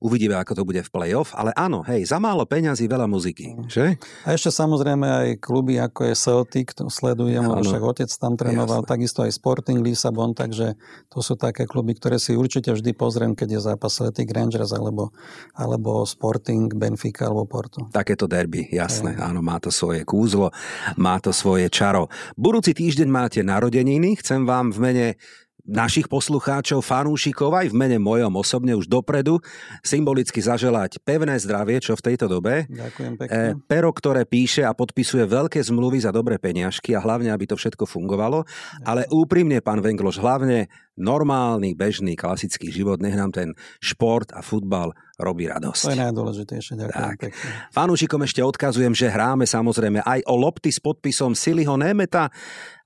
Uvidíme, 0.00 0.32
ako 0.40 0.56
to 0.56 0.62
bude 0.64 0.80
v 0.80 0.88
play-off, 0.88 1.36
ale 1.36 1.52
áno, 1.52 1.84
hej, 1.84 2.08
za 2.08 2.16
málo 2.16 2.48
peňazí, 2.48 2.88
veľa 2.88 3.04
muziky, 3.04 3.52
že? 3.68 4.00
A 4.24 4.32
ešte 4.32 4.48
samozrejme 4.48 5.04
aj 5.04 5.28
kluby, 5.44 5.76
ako 5.76 6.08
je 6.08 6.14
Celtic, 6.16 6.72
to 6.72 6.88
sledujem, 6.88 7.44
lebo 7.44 7.60
však 7.60 7.84
otec 7.84 8.10
tam 8.16 8.32
trénoval, 8.32 8.80
Jasne. 8.80 8.92
takisto 8.96 9.20
aj 9.20 9.36
Sporting 9.36 9.84
Lisabon, 9.84 10.32
takže 10.32 10.80
to 11.12 11.20
sú 11.20 11.36
také 11.36 11.68
kluby, 11.68 11.92
ktoré 12.00 12.16
si 12.16 12.32
určite 12.32 12.72
vždy 12.72 12.96
pozriem, 12.96 13.36
keď 13.36 13.60
je 13.60 13.60
zápas 13.60 13.92
Celtic 13.92 14.32
Rangers 14.32 14.72
alebo, 14.72 15.12
alebo 15.52 16.08
Sporting, 16.08 16.72
Benfica 16.72 17.28
alebo 17.28 17.44
Porto. 17.44 17.84
Takéto 17.92 18.24
derby, 18.24 18.72
jasné, 18.72 19.20
aj. 19.20 19.36
áno, 19.36 19.44
má 19.44 19.60
to 19.60 19.68
svoje 19.68 20.08
kúzlo, 20.08 20.48
má 20.96 21.20
to 21.20 21.28
svoje 21.28 21.68
čaro. 21.68 22.08
Budúci 22.40 22.72
týždeň 22.72 23.08
máte 23.12 23.44
narodeniny, 23.44 24.16
chcem 24.16 24.48
vám 24.48 24.72
v 24.72 24.78
mene 24.80 25.06
našich 25.66 26.06
poslucháčov, 26.06 26.84
fanúšikov 26.84 27.52
aj 27.54 27.72
v 27.72 27.78
mene 27.78 27.98
mojom 28.00 28.32
osobne 28.36 28.72
už 28.76 28.88
dopredu 28.88 29.40
symbolicky 29.84 30.40
zaželať 30.40 31.00
pevné 31.02 31.36
zdravie, 31.40 31.80
čo 31.80 31.96
v 31.96 32.04
tejto 32.12 32.26
dobe. 32.28 32.68
Ďakujem 32.68 33.12
pekne. 33.20 33.34
E, 33.34 33.58
pero, 33.68 33.90
ktoré 33.92 34.24
píše 34.24 34.64
a 34.64 34.76
podpisuje 34.76 35.26
veľké 35.26 35.60
zmluvy 35.60 36.04
za 36.04 36.10
dobré 36.10 36.40
peňažky 36.40 36.96
a 36.96 37.04
hlavne, 37.04 37.32
aby 37.32 37.44
to 37.48 37.56
všetko 37.56 37.84
fungovalo. 37.86 38.44
Ďakujem. 38.44 38.86
Ale 38.86 39.02
úprimne, 39.12 39.58
pán 39.60 39.84
Vengloš, 39.84 40.20
hlavne 40.20 40.70
normálny, 41.00 41.72
bežný, 41.72 42.12
klasický 42.12 42.68
život, 42.68 43.00
nech 43.00 43.16
nám 43.16 43.32
ten 43.32 43.56
šport 43.80 44.28
a 44.36 44.44
futbal 44.44 44.92
robí 45.20 45.46
radosť. 45.46 45.82
To 45.86 45.92
je 45.92 46.00
najdôležitejšie, 46.00 46.72
ďakujem 46.80 47.10
tak. 47.14 47.18
pekne. 47.20 47.50
Fanúšikom 47.70 48.20
ešte 48.24 48.40
odkazujem, 48.40 48.92
že 48.96 49.12
hráme 49.12 49.44
samozrejme 49.44 50.00
aj 50.02 50.24
o 50.26 50.34
lopty 50.34 50.72
s 50.72 50.80
podpisom 50.80 51.36
Siliho 51.36 51.76
Nemeta 51.76 52.32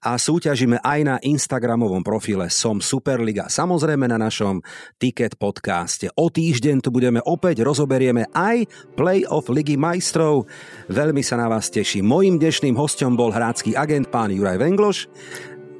a 0.04 0.20
súťažíme 0.20 0.84
aj 0.84 1.00
na 1.00 1.16
Instagramovom 1.24 2.04
profile 2.04 2.52
Som 2.52 2.84
Superliga. 2.84 3.48
Samozrejme 3.48 4.04
na 4.04 4.20
našom 4.20 4.60
Ticket 5.00 5.40
podcaste. 5.40 6.12
O 6.20 6.28
týždeň 6.28 6.84
tu 6.84 6.92
budeme 6.92 7.24
opäť, 7.24 7.64
rozoberieme 7.64 8.28
aj 8.36 8.68
Playoff 9.00 9.48
Ligy 9.48 9.80
majstrov. 9.80 10.44
Veľmi 10.92 11.24
sa 11.24 11.40
na 11.40 11.48
vás 11.48 11.72
teší. 11.72 12.04
Mojím 12.04 12.36
dnešným 12.36 12.76
hostom 12.76 13.16
bol 13.16 13.32
hrácky 13.32 13.72
agent 13.72 14.12
pán 14.12 14.28
Juraj 14.28 14.60
Vengloš. 14.60 15.08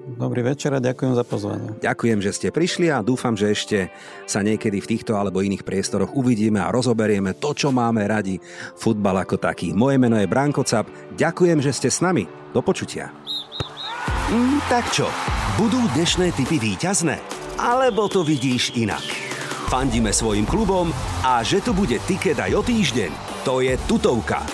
Dobrý 0.04 0.44
večer 0.44 0.76
a 0.76 0.84
ďakujem 0.84 1.16
za 1.16 1.24
pozvanie. 1.24 1.68
Ďakujem, 1.80 2.20
že 2.20 2.36
ste 2.36 2.48
prišli 2.52 2.92
a 2.92 3.00
dúfam, 3.00 3.32
že 3.32 3.48
ešte 3.48 3.88
sa 4.28 4.44
niekedy 4.44 4.76
v 4.76 4.90
týchto 4.96 5.16
alebo 5.16 5.40
iných 5.40 5.64
priestoroch 5.64 6.12
uvidíme 6.12 6.60
a 6.60 6.68
rozoberieme 6.68 7.32
to, 7.40 7.56
čo 7.56 7.72
máme 7.72 8.04
radi, 8.04 8.36
futbal 8.76 9.24
ako 9.24 9.40
taký. 9.40 9.72
Moje 9.72 9.96
meno 9.96 10.20
je 10.20 10.28
Branko 10.28 10.60
Cap. 10.60 10.84
Ďakujem, 11.16 11.64
že 11.64 11.72
ste 11.72 11.88
s 11.88 12.04
nami. 12.04 12.28
Do 12.52 12.60
počutia. 12.60 13.08
Mm, 14.28 14.60
tak 14.68 14.92
čo, 14.92 15.08
budú 15.56 15.80
dnešné 15.96 16.36
typy 16.36 16.60
výťazné? 16.60 17.16
Alebo 17.56 18.04
to 18.12 18.20
vidíš 18.20 18.76
inak? 18.76 19.04
Fandíme 19.72 20.12
svojim 20.12 20.44
klubom 20.44 20.92
a 21.24 21.40
že 21.40 21.64
tu 21.64 21.72
bude 21.72 21.96
tiket 22.04 22.36
aj 22.36 22.52
o 22.52 22.60
týždeň, 22.60 23.10
to 23.48 23.64
je 23.64 23.72
tutovka. 23.88 24.44